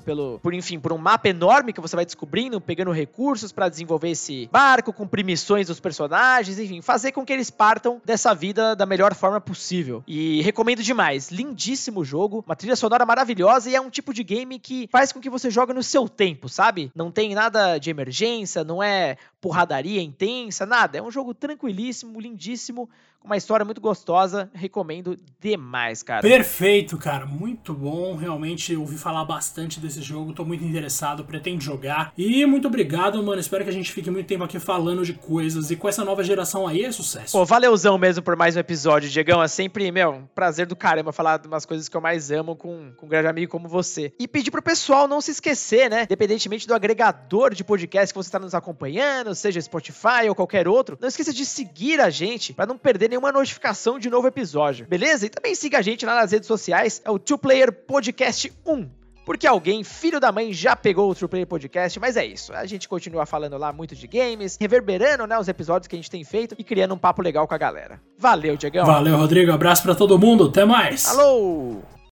pelo, 0.00 0.38
por 0.40 0.54
enfim, 0.54 0.78
por 0.78 0.92
um 0.92 0.98
mapa 0.98 1.28
enorme 1.28 1.72
que 1.72 1.80
você 1.80 1.96
vai 1.96 2.04
descobrindo, 2.04 2.60
pegando 2.60 2.90
recursos 2.90 3.52
para 3.52 3.68
desenvolver 3.68 4.10
esse 4.10 4.48
barco, 4.52 4.92
cumprir 4.92 5.24
missões 5.24 5.66
dos 5.66 5.80
personagens, 5.80 6.58
enfim, 6.58 6.80
fazer 6.82 7.12
com 7.12 7.24
que 7.24 7.32
eles 7.32 7.50
partam 7.50 8.00
dessa 8.04 8.34
vida 8.34 8.74
da 8.74 8.86
melhor 8.86 9.14
forma 9.14 9.40
possível. 9.40 10.02
E 10.06 10.40
recomendo 10.42 10.82
demais. 10.82 11.30
Lindíssimo 11.30 12.04
jogo, 12.04 12.44
uma 12.46 12.56
trilha 12.56 12.76
sonora 12.76 13.06
maravilhosa 13.06 13.70
e 13.70 13.74
é 13.74 13.80
um 13.80 13.90
tipo 13.90 14.12
de 14.12 14.22
game 14.22 14.58
que 14.58 14.88
faz 14.90 15.12
com 15.12 15.20
que 15.20 15.30
você 15.30 15.50
jogue 15.50 15.72
no 15.72 15.82
seu 15.82 16.08
tempo, 16.08 16.48
sabe? 16.48 16.90
Não 16.94 17.10
tem 17.10 17.34
nada 17.34 17.78
de 17.78 17.90
emergência, 17.90 18.64
não 18.64 18.82
é 18.82 19.16
porradaria 19.40 20.02
intensa, 20.02 20.66
nada. 20.66 20.98
É 20.98 21.02
um 21.02 21.10
jogo 21.10 21.32
tranquilíssimo, 21.34 22.20
lindíssimo, 22.20 22.88
uma 23.24 23.36
história 23.36 23.64
muito 23.64 23.80
gostosa. 23.80 24.50
Recomendo 24.54 25.16
demais, 25.38 26.02
cara. 26.02 26.22
Perfeito, 26.22 26.96
cara. 26.96 27.26
Muito 27.26 27.74
bom. 27.74 28.16
Realmente 28.16 28.74
ouvi 28.74 28.96
falar 28.96 29.24
bastante 29.24 29.78
desse 29.78 30.00
jogo. 30.00 30.32
Tô 30.32 30.44
muito 30.44 30.64
interessado, 30.64 31.24
pretendo 31.24 31.62
jogar. 31.62 32.12
E 32.16 32.44
muito 32.46 32.68
obrigado, 32.68 33.22
mano. 33.22 33.40
Espero 33.40 33.64
que 33.64 33.70
a 33.70 33.72
gente 33.72 33.92
fique 33.92 34.10
muito 34.10 34.26
tempo 34.26 34.44
aqui 34.44 34.58
falando 34.58 35.04
de 35.04 35.12
coisas. 35.12 35.70
E 35.70 35.76
com 35.76 35.88
essa 35.88 36.04
nova 36.04 36.24
geração 36.24 36.66
aí 36.66 36.84
é 36.84 36.92
sucesso. 36.92 37.32
Pô, 37.32 37.44
valeuzão 37.44 37.98
mesmo 37.98 38.22
por 38.22 38.36
mais 38.36 38.56
um 38.56 38.60
episódio, 38.60 39.08
Diegão. 39.10 39.42
É 39.42 39.48
sempre, 39.48 39.90
meu, 39.92 40.10
um 40.10 40.26
prazer 40.26 40.66
do 40.66 40.74
caramba 40.74 41.12
falar 41.12 41.38
de 41.38 41.46
umas 41.46 41.66
coisas 41.66 41.88
que 41.88 41.96
eu 41.96 42.00
mais 42.00 42.30
amo 42.30 42.56
com, 42.56 42.92
com 42.96 43.06
um 43.06 43.08
grande 43.08 43.28
amigo 43.28 43.52
como 43.52 43.68
você. 43.68 44.12
E 44.18 44.26
pedir 44.26 44.50
pro 44.50 44.62
pessoal 44.62 45.06
não 45.06 45.20
se 45.20 45.30
esquecer, 45.30 45.90
né? 45.90 46.04
Independentemente 46.04 46.66
do 46.66 46.74
agregador 46.74 47.54
de 47.54 47.62
podcast 47.62 48.14
que 48.14 48.18
você 48.18 48.30
tá 48.30 48.38
nos 48.38 48.54
acompanhando, 48.54 49.34
seja 49.34 49.60
Spotify 49.60 50.28
ou 50.28 50.34
qualquer 50.34 50.66
outro, 50.66 50.96
não 51.00 51.08
esqueça 51.08 51.32
de 51.32 51.44
seguir 51.44 52.00
a 52.00 52.08
gente 52.08 52.52
para 52.52 52.66
não 52.66 52.78
perder 52.78 53.09
nenhuma 53.10 53.30
notificação 53.30 53.98
de 53.98 54.08
novo 54.08 54.26
episódio, 54.26 54.86
beleza? 54.86 55.26
E 55.26 55.28
também 55.28 55.54
siga 55.54 55.78
a 55.78 55.82
gente 55.82 56.06
lá 56.06 56.14
nas 56.14 56.32
redes 56.32 56.46
sociais, 56.46 57.02
é 57.04 57.10
o 57.10 57.18
Two 57.18 57.36
Player 57.36 57.70
Podcast 57.70 58.50
1. 58.66 58.88
Porque 59.26 59.46
alguém, 59.46 59.84
filho 59.84 60.18
da 60.18 60.32
mãe, 60.32 60.52
já 60.52 60.74
pegou 60.74 61.08
o 61.10 61.14
True 61.14 61.28
Player 61.28 61.46
Podcast, 61.46 62.00
mas 62.00 62.16
é 62.16 62.24
isso. 62.24 62.52
A 62.52 62.66
gente 62.66 62.88
continua 62.88 63.26
falando 63.26 63.56
lá 63.58 63.72
muito 63.72 63.94
de 63.94 64.06
games, 64.06 64.56
reverberando, 64.60 65.26
né, 65.26 65.38
os 65.38 65.46
episódios 65.46 65.86
que 65.86 65.94
a 65.94 65.98
gente 65.98 66.10
tem 66.10 66.24
feito 66.24 66.54
e 66.58 66.64
criando 66.64 66.94
um 66.94 66.98
papo 66.98 67.22
legal 67.22 67.46
com 67.46 67.54
a 67.54 67.58
galera. 67.58 68.00
Valeu, 68.18 68.56
Diegão. 68.56 68.86
Valeu, 68.86 69.16
Rodrigo. 69.16 69.52
Abraço 69.52 69.82
pra 69.82 69.94
todo 69.94 70.18
mundo. 70.18 70.46
Até 70.46 70.64
mais. 70.64 71.06
Alô! 71.06 71.80